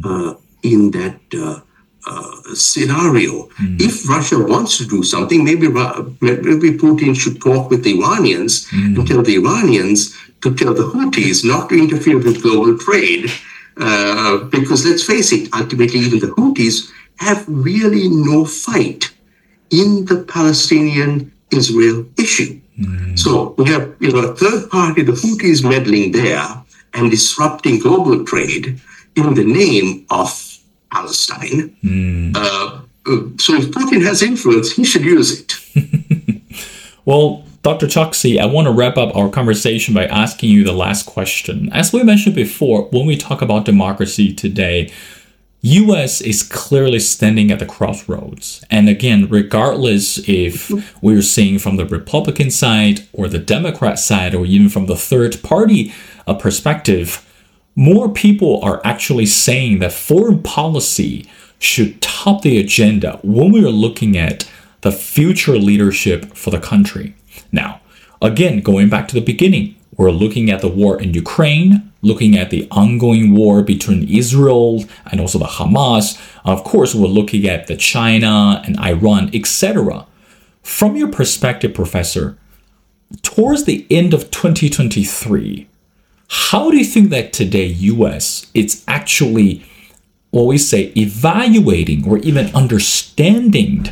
uh, 0.04 0.34
in 0.64 0.92
that 0.92 1.20
uh, 1.36 1.60
uh, 2.06 2.56
scenario. 2.56 3.50
If 3.80 4.10
Russia 4.10 4.40
wants 4.40 4.78
to 4.80 4.86
do 4.86 5.04
something, 5.04 5.44
maybe 5.44 5.68
maybe 5.68 6.78
Putin 6.78 7.16
should 7.16 7.42
talk 7.42 7.70
with 7.70 7.84
the 7.84 7.94
Iranians 8.00 8.68
and 8.72 9.08
tell 9.08 9.22
the 9.22 9.36
Iranians 9.36 10.18
to 10.42 10.54
tell 10.56 10.74
the 10.74 10.84
Houthis 10.84 11.46
not 11.46 11.70
to 11.70 11.76
interfere 11.78 12.18
with 12.18 12.42
global 12.42 12.78
trade. 12.78 13.32
Uh, 13.78 14.44
because 14.56 14.86
let's 14.86 15.04
face 15.04 15.32
it, 15.32 15.50
ultimately, 15.54 16.00
even 16.00 16.20
the 16.20 16.34
Houthis 16.38 16.92
have 17.18 17.46
really 17.48 18.10
no 18.10 18.46
fight 18.46 19.12
in 19.70 20.06
the 20.06 20.24
Palestinian 20.24 21.32
Israel 21.52 22.06
issue. 22.18 22.60
So 23.16 23.56
we 23.58 23.66
have 23.66 23.96
you 24.00 24.12
know 24.12 24.32
a 24.32 24.36
third 24.36 24.70
party, 24.70 25.04
the 25.04 25.12
Houthis 25.12 25.64
meddling 25.68 26.12
there 26.12 26.48
and 26.94 27.12
disrupting 27.12 27.80
global 27.80 28.26
trade 28.26 28.80
in 29.16 29.34
the 29.34 29.44
name 29.44 30.06
of 30.10 30.30
Palestine. 30.92 31.76
Uh, 32.36 32.82
uh, 33.06 33.18
so 33.38 33.56
if 33.56 33.66
Putin 33.72 34.04
has 34.06 34.22
influence, 34.22 34.72
he 34.72 34.84
should 34.86 35.04
use 35.04 35.40
it. 35.40 35.54
Well, 37.06 37.44
Dr. 37.64 37.88
Choksy, 37.88 38.40
I 38.40 38.46
want 38.46 38.68
to 38.68 38.72
wrap 38.72 38.98
up 38.98 39.16
our 39.16 39.30
conversation 39.30 39.94
by 39.94 40.06
asking 40.06 40.50
you 40.50 40.64
the 40.64 40.72
last 40.72 41.06
question. 41.06 41.70
As 41.74 41.92
we 41.92 42.04
mentioned 42.04 42.36
before, 42.36 42.84
when 42.92 43.06
we 43.06 43.18
talk 43.18 43.42
about 43.42 43.66
democracy 43.66 44.34
today, 44.34 44.90
US 45.64 46.20
is 46.20 46.44
clearly 46.44 47.00
standing 47.00 47.50
at 47.50 47.60
the 47.60 47.66
crossroads. 47.66 48.66
And 48.70 48.90
again, 48.90 49.30
regardless 49.30 50.18
if 50.28 50.70
we're 51.02 51.22
seeing 51.22 51.58
from 51.58 51.78
the 51.78 51.86
Republican 51.86 52.52
side 52.52 53.08
or 53.14 53.30
the 53.30 53.40
Democrat 53.40 53.98
side 53.98 54.36
or 54.36 54.46
even 54.46 54.68
from 54.68 54.88
the 54.88 54.98
third 54.98 55.42
party 55.42 55.94
uh, 56.28 56.34
perspective, 56.34 57.26
more 57.78 58.10
people 58.10 58.62
are 58.62 58.82
actually 58.84 59.26
saying 59.26 59.80
that 59.80 59.94
foreign 59.94 60.44
policy 60.44 61.30
should 61.60 62.02
top 62.02 62.42
the 62.42 62.60
agenda 62.60 63.20
when 63.24 63.54
we 63.54 63.64
are 63.64 63.70
looking 63.70 64.18
at 64.18 64.50
the 64.82 64.92
future 64.92 65.58
leadership 65.58 66.36
for 66.36 66.50
the 66.50 66.60
country. 66.60 67.16
Now, 67.54 67.80
again, 68.22 68.60
going 68.60 68.90
back 68.90 69.08
to 69.08 69.16
the 69.16 69.22
beginning, 69.22 69.78
we're 69.96 70.12
looking 70.12 70.50
at 70.50 70.60
the 70.60 70.68
war 70.68 71.02
in 71.02 71.14
Ukraine, 71.14 71.93
looking 72.04 72.38
at 72.38 72.52
the 72.52 72.68
ongoing 72.70 73.34
war 73.34 73.64
between 73.64 74.08
Israel 74.08 74.84
and 75.10 75.20
also 75.20 75.40
the 75.40 75.46
Hamas. 75.46 76.22
Of 76.46 76.64
course, 76.64 76.94
we're 76.94 77.08
looking 77.08 77.48
at 77.48 77.66
the 77.66 77.78
China 77.78 78.62
and 78.66 78.80
Iran, 78.80 79.32
etc. 79.34 80.06
From 80.62 80.96
your 80.96 81.08
perspective, 81.08 81.74
Professor, 81.74 82.38
towards 83.22 83.64
the 83.64 83.88
end 83.90 84.14
of 84.14 84.30
2023, 84.32 85.68
how 86.28 86.70
do 86.70 86.78
you 86.78 86.86
think 86.86 87.10
that 87.10 87.34
today 87.34 87.66
US 87.66 88.48
it's 88.54 88.84
actually 88.88 89.66
what 90.32 90.46
we 90.46 90.58
say 90.58 90.92
evaluating 90.98 92.08
or 92.08 92.18
even 92.20 92.54
understanding 92.56 93.88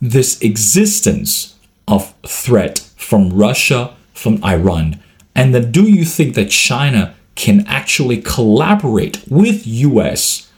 this 0.00 0.40
existence 0.42 1.54
of 1.88 2.12
threat 2.26 2.80
from 2.96 3.30
Russia, 3.30 3.94
from 4.12 4.42
Iran? 4.44 5.00
And 5.34 5.54
then 5.54 5.70
do 5.70 5.84
you 5.84 6.04
think 6.04 6.34
that 6.34 6.50
China 6.50 7.14
can 7.36 7.64
actually 7.68 8.20
collaborate 8.20 9.22
with 9.28 9.66
US 9.66 10.50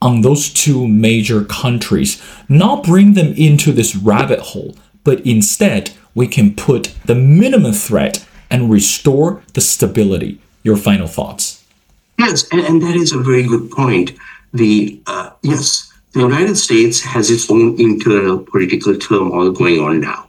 on 0.00 0.20
those 0.20 0.50
two 0.50 0.86
major 0.86 1.44
countries, 1.44 2.22
not 2.48 2.84
bring 2.84 3.14
them 3.14 3.32
into 3.34 3.72
this 3.72 3.96
rabbit 3.96 4.38
hole, 4.38 4.76
but 5.02 5.20
instead 5.26 5.90
we 6.14 6.28
can 6.28 6.54
put 6.54 6.94
the 7.06 7.14
minimum 7.14 7.72
threat 7.72 8.24
and 8.50 8.70
restore 8.70 9.42
the 9.54 9.60
stability? 9.60 10.38
Your 10.62 10.76
final 10.76 11.06
thoughts. 11.06 11.64
Yes, 12.18 12.46
and, 12.50 12.82
that 12.82 12.96
is 12.96 13.12
a 13.12 13.18
very 13.18 13.44
good 13.44 13.70
point. 13.70 14.12
The 14.52 15.00
uh, 15.06 15.30
yes, 15.42 15.92
the 16.12 16.20
United 16.20 16.56
States 16.56 17.00
has 17.02 17.30
its 17.30 17.50
own 17.50 17.78
internal 17.80 18.38
political 18.38 18.96
turmoil 18.96 19.50
going 19.52 19.80
on 19.80 20.00
now. 20.00 20.26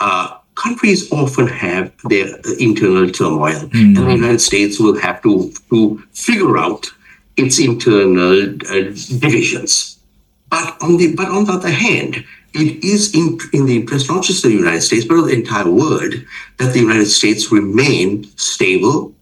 Uh, 0.00 0.36
countries 0.62 1.10
often 1.12 1.46
have 1.48 1.92
their 2.08 2.28
internal 2.58 3.10
turmoil, 3.10 3.68
and 3.72 3.96
the 3.96 4.12
United 4.20 4.40
States 4.40 4.78
will 4.78 4.98
have 4.98 5.22
to 5.22 5.52
to 5.70 6.02
figure 6.12 6.56
out 6.58 6.86
its 7.36 7.58
internal 7.58 8.34
uh, 8.70 8.82
divisions. 9.22 9.98
But 10.50 10.76
on 10.80 10.96
the 10.98 11.14
but 11.14 11.28
on 11.28 11.44
the 11.46 11.52
other 11.52 11.70
hand, 11.70 12.24
it 12.54 12.84
is 12.84 13.14
in, 13.14 13.38
in 13.52 13.66
the 13.66 13.76
interest 13.80 14.08
not 14.08 14.22
just 14.24 14.44
of 14.44 14.50
the 14.50 14.56
United 14.56 14.82
States 14.82 15.04
but 15.06 15.18
of 15.18 15.26
the 15.26 15.34
entire 15.34 15.70
world 15.70 16.14
that 16.58 16.72
the 16.72 16.80
United 16.80 17.06
States 17.06 17.50
remain 17.50 18.24
stable 18.36 19.14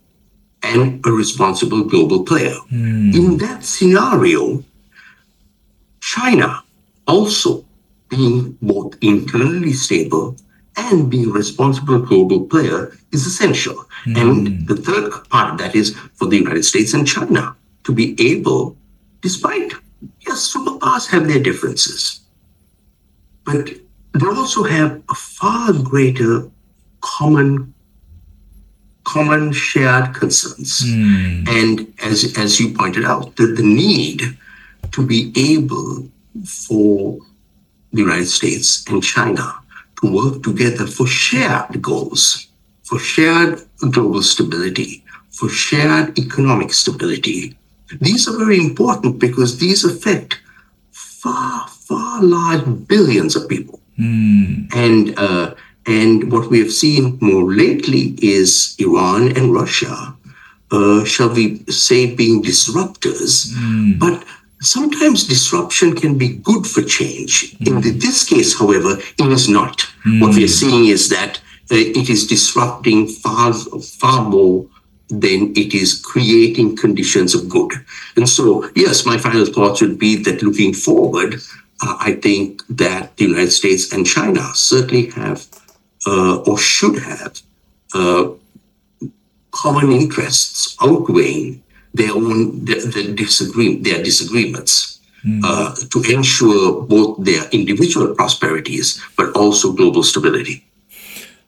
and 0.63 1.05
a 1.07 1.11
responsible 1.11 1.85
global 1.85 2.25
player. 2.25 2.57
In 3.19 3.39
that 3.39 3.65
scenario, 3.65 4.63
China 6.01 6.63
also 7.07 7.65
being 8.09 8.59
both 8.61 8.97
internally 9.01 9.73
stable 9.73 10.37
and 10.77 11.11
being 11.11 11.31
a 11.31 11.33
responsible 11.33 11.99
global 11.99 12.47
player 12.47 12.97
is 13.13 13.27
essential. 13.27 13.87
Hmm. 14.05 14.17
And 14.17 14.69
the 14.69 14.77
third 14.77 15.11
part 15.29 15.53
of 15.53 15.59
that 15.59 15.75
is 15.75 15.97
for 16.15 16.27
the 16.29 16.37
United 16.37 16.65
States 16.65 16.95
and 16.95 17.07
China 17.07 17.57
to 17.85 17.93
be 17.93 18.17
able, 18.19 18.77
despite, 19.21 19.73
yes, 20.27 20.55
superpowers 20.55 21.09
have 21.11 21.27
their 21.27 21.43
differences, 21.43 22.21
but 23.45 23.71
they 24.13 24.27
also 24.27 24.65
have 24.65 25.03
a 25.09 25.15
far 25.15 25.73
greater 25.73 26.51
common 27.01 27.75
common 29.05 29.51
shared 29.53 30.15
concerns. 30.15 30.83
Hmm. 30.85 31.45
And 31.49 31.93
as 32.03 32.37
as 32.39 32.61
you 32.61 32.73
pointed 32.75 33.05
out, 33.05 33.37
the, 33.37 33.47
the 33.47 33.63
need 33.63 34.37
to 34.93 35.07
be 35.07 35.33
able 35.37 36.09
for 36.45 37.19
the 37.93 38.03
United 38.03 38.27
States 38.27 38.85
and 38.89 39.03
China 39.03 39.61
to 40.01 40.13
work 40.13 40.43
together 40.43 40.87
for 40.87 41.07
shared 41.07 41.81
goals, 41.83 42.47
for 42.83 42.99
shared 42.99 43.63
global 43.91 44.23
stability, 44.23 45.05
for 45.31 45.49
shared 45.49 46.19
economic 46.19 46.73
stability. 46.73 47.57
These 48.01 48.29
are 48.29 48.39
very 48.39 48.59
important 48.59 49.19
because 49.19 49.59
these 49.59 49.85
affect 49.85 50.41
far, 50.93 51.69
far 51.69 52.23
large 52.23 52.65
billions 52.87 53.37
of 53.37 53.49
people. 53.49 53.81
And 54.73 55.19
uh, 55.19 55.55
and 55.87 56.31
what 56.33 56.51
we 56.51 56.59
have 56.61 56.73
seen 56.73 57.19
more 57.21 57.53
lately 57.53 58.15
is 58.23 58.77
Iran 58.79 59.37
and 59.37 59.53
Russia, 59.53 60.15
uh, 60.71 61.05
shall 61.05 61.31
we 61.31 61.65
say, 61.69 62.15
being 62.15 62.43
disruptors. 62.43 63.53
But 63.99 64.25
sometimes 64.61 65.27
disruption 65.27 65.97
can 65.97 66.19
be 66.19 66.37
good 66.37 66.67
for 66.67 66.83
change. 66.83 67.57
In 67.61 67.81
the, 67.81 67.91
this 67.91 68.25
case, 68.29 68.59
however, 68.59 68.99
it 69.19 69.33
is 69.33 69.49
not. 69.49 69.83
What 70.21 70.35
we 70.35 70.45
are 70.45 70.49
seeing 70.49 70.87
is 70.87 71.09
that 71.09 71.41
uh, 71.71 71.77
it 71.77 72.09
is 72.09 72.27
disrupting 72.27 73.09
far, 73.09 73.53
far 73.53 74.29
more 74.29 74.67
than 75.09 75.53
it 75.57 75.75
is 75.75 76.01
creating 76.01 76.77
conditions 76.77 77.35
of 77.35 77.49
good. 77.49 77.73
And 78.17 78.29
so, 78.29 78.71
yes, 78.77 79.05
my 79.05 79.19
final 79.19 79.45
thoughts 79.47 79.81
would 79.81 79.99
be 79.99 80.17
that 80.23 80.43
looking 80.43 80.73
forward, 80.73 81.35
uh, 81.83 81.97
I 81.99 82.13
think 82.13 82.63
that 82.69 83.17
the 83.17 83.25
United 83.25 83.51
States 83.51 83.93
and 83.93 84.07
China 84.07 84.51
certainly 84.55 85.11
have 85.11 85.47
uh, 86.07 86.37
or 86.41 86.59
should 86.59 86.99
have 86.99 87.41
uh, 87.95 88.31
common 89.51 89.91
interests 89.93 90.77
outweighing 90.81 91.63
their 91.95 92.13
own 92.13 92.65
the, 92.65 92.75
the 92.75 93.15
disagree, 93.15 93.77
their 93.77 94.03
disagreements 94.03 95.01
mm. 95.25 95.41
uh, 95.45 95.75
to 95.91 96.03
ensure 96.13 96.83
both 96.83 97.25
their 97.25 97.49
individual 97.51 98.15
prosperities 98.15 99.03
but 99.17 99.35
also 99.37 99.73
global 99.73 100.03
stability. 100.03 100.65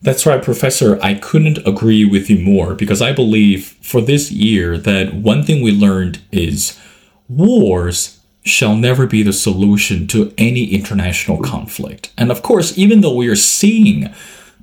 That's 0.02 0.26
right, 0.26 0.42
Professor. 0.42 0.98
I 1.00 1.14
couldn't 1.14 1.58
agree 1.66 2.04
with 2.04 2.28
you 2.28 2.38
more 2.40 2.74
because 2.74 3.00
I 3.00 3.12
believe 3.12 3.76
for 3.82 4.00
this 4.00 4.32
year 4.32 4.76
that 4.78 5.14
one 5.14 5.44
thing 5.44 5.62
we 5.62 5.70
learned 5.70 6.20
is 6.32 6.78
wars 7.28 8.18
shall 8.44 8.74
never 8.74 9.06
be 9.06 9.22
the 9.22 9.32
solution 9.32 10.08
to 10.08 10.34
any 10.36 10.64
international 10.74 11.40
conflict. 11.40 12.12
And 12.18 12.32
of 12.32 12.42
course, 12.42 12.76
even 12.76 13.00
though 13.00 13.14
we 13.14 13.28
are 13.28 13.36
seeing 13.36 14.12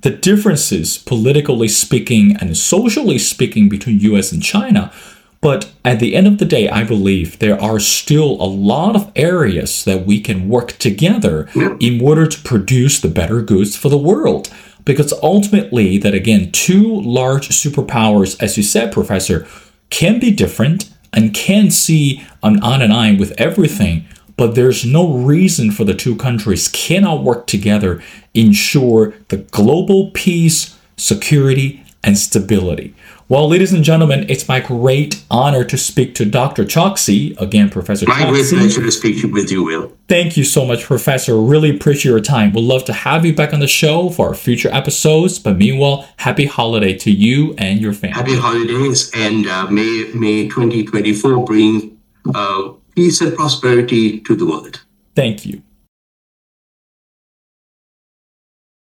the 0.02 0.10
differences, 0.10 0.98
politically 0.98 1.68
speaking 1.68 2.36
and 2.36 2.56
socially 2.56 3.18
speaking, 3.18 3.70
between 3.70 4.00
US 4.00 4.32
and 4.32 4.42
China, 4.42 4.92
but 5.40 5.72
at 5.84 6.00
the 6.00 6.14
end 6.14 6.26
of 6.26 6.38
the 6.38 6.44
day, 6.44 6.68
I 6.68 6.84
believe 6.84 7.38
there 7.38 7.60
are 7.60 7.80
still 7.80 8.32
a 8.32 8.44
lot 8.44 8.94
of 8.94 9.10
areas 9.16 9.84
that 9.84 10.04
we 10.04 10.20
can 10.20 10.48
work 10.48 10.72
together 10.72 11.48
in 11.80 12.00
order 12.02 12.26
to 12.26 12.42
produce 12.42 13.00
the 13.00 13.08
better 13.08 13.40
goods 13.40 13.74
for 13.74 13.88
the 13.88 13.98
world. 13.98 14.52
Because 14.84 15.12
ultimately, 15.22 15.98
that 15.98 16.14
again, 16.14 16.52
two 16.52 17.00
large 17.00 17.48
superpowers, 17.48 18.42
as 18.42 18.56
you 18.56 18.62
said, 18.62 18.92
Professor, 18.92 19.46
can 19.88 20.18
be 20.18 20.30
different 20.30 20.90
and 21.12 21.34
can 21.34 21.70
see 21.70 22.22
an 22.42 22.62
on 22.62 22.82
and 22.82 22.92
eye 22.92 23.12
with 23.12 23.32
everything, 23.38 24.06
but 24.36 24.54
there's 24.54 24.86
no 24.86 25.12
reason 25.12 25.70
for 25.70 25.84
the 25.84 25.94
two 25.94 26.16
countries 26.16 26.68
cannot 26.68 27.22
work 27.22 27.46
together, 27.46 28.02
ensure 28.32 29.14
the 29.28 29.38
global 29.38 30.10
peace, 30.12 30.78
security, 30.96 31.84
and 32.02 32.16
stability. 32.16 32.94
Well, 33.28 33.48
ladies 33.48 33.72
and 33.72 33.84
gentlemen, 33.84 34.26
it's 34.28 34.48
my 34.48 34.58
great 34.58 35.22
honor 35.30 35.62
to 35.64 35.78
speak 35.78 36.14
to 36.16 36.24
Dr. 36.24 36.64
Choksy. 36.64 37.40
Again, 37.40 37.70
Professor 37.70 38.06
my 38.06 38.22
Choksy. 38.22 38.28
great 38.30 38.48
pleasure 38.48 38.82
to 38.82 38.90
speak 38.90 39.32
with 39.32 39.52
you, 39.52 39.62
Will. 39.62 39.92
Thank 40.08 40.36
you 40.36 40.42
so 40.42 40.64
much, 40.64 40.82
Professor. 40.82 41.40
Really 41.40 41.70
appreciate 41.70 42.10
your 42.10 42.20
time. 42.20 42.52
We'd 42.52 42.64
love 42.64 42.84
to 42.86 42.92
have 42.92 43.24
you 43.24 43.34
back 43.34 43.52
on 43.52 43.60
the 43.60 43.68
show 43.68 44.10
for 44.10 44.28
our 44.28 44.34
future 44.34 44.70
episodes. 44.72 45.38
But 45.38 45.58
meanwhile, 45.58 46.08
happy 46.16 46.46
holiday 46.46 46.96
to 46.98 47.10
you 47.10 47.54
and 47.58 47.80
your 47.80 47.92
family. 47.92 48.16
Happy 48.16 48.36
holidays, 48.36 49.10
and 49.14 49.46
uh, 49.46 49.70
may 49.70 50.10
May 50.14 50.48
2024 50.48 51.44
bring 51.44 52.00
uh, 52.34 52.72
peace 52.96 53.20
and 53.20 53.36
prosperity 53.36 54.20
to 54.22 54.34
the 54.34 54.46
world. 54.46 54.82
Thank 55.14 55.46
you. 55.46 55.62